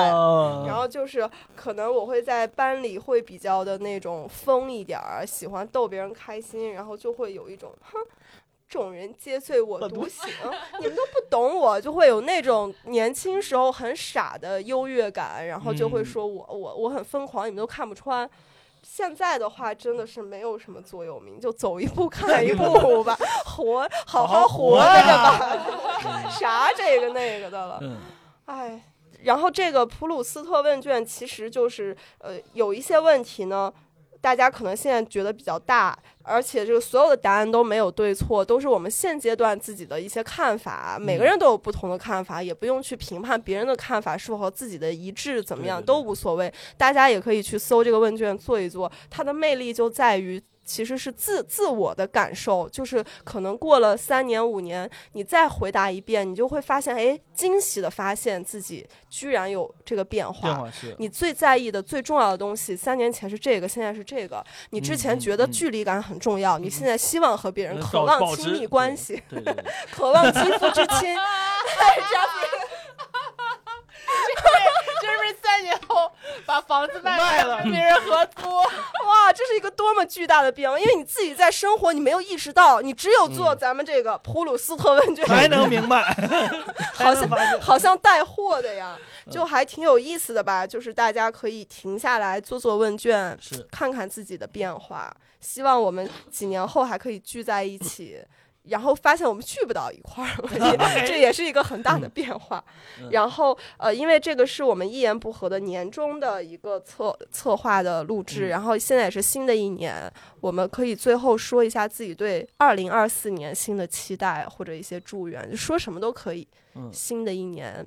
[0.66, 7.98] 然后就是可能我会在班里会比较的那种疯一点儿，喜欢逗别人开心，然后就会有一种哼，
[8.68, 10.28] 众人皆醉我独醒，
[10.80, 18.28] 你们都不懂我，就会有那种年轻时候很傻的优越感，然后就会说我我我很疯狂，你们都看不穿。
[18.84, 23.16] 现在的话真的是没有什么座右铭，就走一步 看一步吧，
[23.46, 27.80] 活好好活着吧， 啥这个那个的了，
[28.44, 28.80] 哎，
[29.22, 33.72] 然后这个普鲁斯特问卷其实就是呃有一些问题呢。
[34.24, 40.96] 大家可能现在觉得比较大，而且这个所有的答案都没有对错，都是我们现阶段自己的一些看法。
[40.98, 46.50] 每个人都有不同的看法，也不用去评判别人的看法是否和自己的一致，怎么样都无所谓。
[46.78, 50.42] 大家也可以去搜这个问卷做一做，它的魅力就在于。
[50.64, 60.48] 其实是自自我的感受，就是可能过了三年五年，你再回答一遍，你就会发现，哎，惊喜的发现自己居然有这个变化。
[60.48, 60.94] 变化是。
[60.98, 64.44] 你最在意的、最重要的东西，三年前是这个，现在是这个。
[64.70, 69.22] 你之前觉得距离感很重要，你现在希望和别人 渴望亲密关系，
[69.92, 71.14] 渴望肌肤之亲。
[75.00, 76.10] 就是三年后
[76.46, 80.78] 把房子卖了，别人合租，哇，这是一个多么巨大的变化！
[80.78, 86.16] 因为你自己在生活，你没有意识到，你只有做咱们这个普鲁斯特问卷才能明白，
[86.94, 87.28] 好像
[87.60, 88.96] 好像带货的呀，
[89.30, 90.66] 就还挺有意思的吧？
[90.66, 93.38] 就是大家可以停下来做做问卷，
[93.70, 95.14] 看看自己的变化。
[95.40, 98.24] 希望我们几年后还可以聚在一起。
[98.64, 100.36] 然后发现我们去不到一块儿，
[101.06, 102.64] 这也是一个很大的变化。
[103.10, 110.10] 然后呃，因为这个是我们一言不合的年终的一个策策划的录制，然后现在也是新的一年，
[110.40, 116.46] 我们可以最后说一下自己对二零二四年新的期待或者一些祝愿，就说什么都可以。
[116.92, 117.86] 新的一年，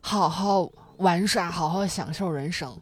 [0.00, 2.80] 好好玩耍，好好享受人生，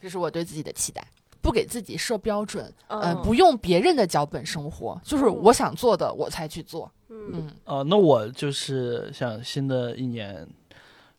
[0.00, 1.04] 这是我对自己的期待。
[1.42, 6.90] 不给自己设标准，嗯，不用别人的脚本生活，就是我想做的我才去做。
[7.08, 7.50] 嗯。
[7.64, 10.46] 啊，那我就是想新的一年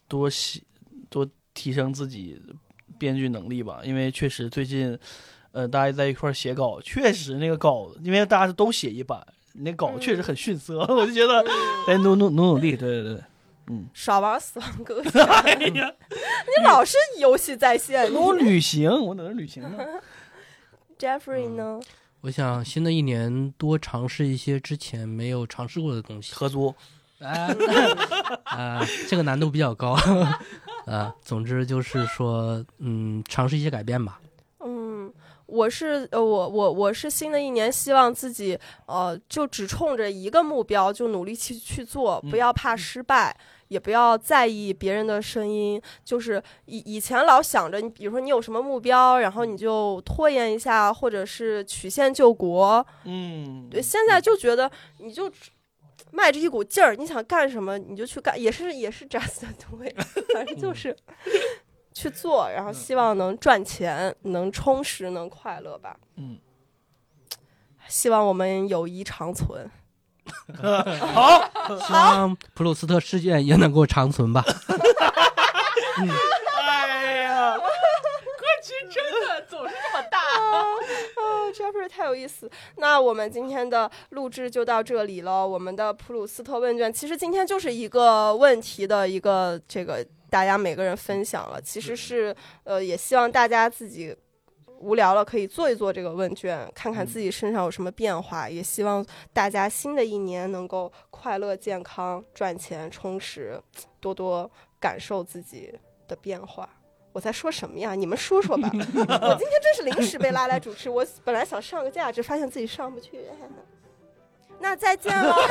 [0.07, 0.61] 多写
[1.09, 2.41] 多提升自己
[2.97, 4.97] 编剧能力吧，因为确实最近，
[5.51, 11.43] 呃，大家在一块写稿，确实那个稿，因为大家都写一版，那稿确实很逊色， 我就觉得
[11.87, 13.23] 得努努努努力，对对对，
[13.67, 15.21] 嗯，少玩死亡搁浅，
[15.59, 19.77] 你老是游戏在线，我旅行，我等着旅行呢。
[20.99, 21.79] Jeffrey 呢？
[22.21, 26.35] 我想新的一年多尝试一些之前没有尝试过的东西。
[26.35, 26.71] 合租，
[28.43, 29.97] 啊，这个难度比较高。
[30.85, 34.20] 啊，总之就是说，嗯，尝试一些改变吧。
[35.51, 43.35] 嗯，我是呃，我我我是新的一年希望自己呃，就只冲着一个目标就努力去去做，不要怕失败。
[43.67, 52.85] 也不要在意别人的声音，就是以以前老想着你，比如说你有什么目标，然后你就拖延一下，或者是曲线救国。
[53.05, 55.31] 嗯，对，现在就觉得你就
[56.11, 59.95] 迈着一股劲儿，你想干什么你就去干，也是也是 just do it，
[60.33, 60.93] 反正就是
[61.93, 65.97] 去做，然后希望能赚钱，能充实，能快乐吧。
[66.15, 66.39] 嗯，
[67.87, 69.69] 希望我们友谊长存。
[71.13, 71.43] 好，
[71.85, 74.43] 希望普鲁斯特事件也能够长存吧。
[76.63, 77.63] 哎呀，歌
[78.63, 79.75] 曲真的总是
[80.41, 80.65] 啊！
[81.53, 82.49] 这不是太有意思。
[82.77, 85.47] 那我们今天的录制就到这里了。
[85.47, 94.15] 我们的普鲁斯特问卷其实今天就是一个问题的一个这个大家每个人分享了，其实是呃也希望大家自己。
[94.83, 98.49] 无聊了可以做一做这个问卷，看看自己身上有什么变化。
[98.49, 103.61] 也希望大家新的一年能够快乐、健康、赚钱、充实，
[103.99, 104.49] 多多
[104.79, 105.71] 感受自己
[106.07, 106.67] 的变化。
[107.13, 107.93] 我在说什么呀？
[107.95, 108.69] 你们说说吧。
[108.73, 113.19] 我今天真是临时被拉来主持，我本来想上个价值，发现自己上不去。
[114.59, 115.35] 那再见了。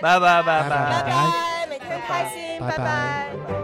[0.00, 3.59] 拜拜拜拜拜拜，每天开心，拜拜。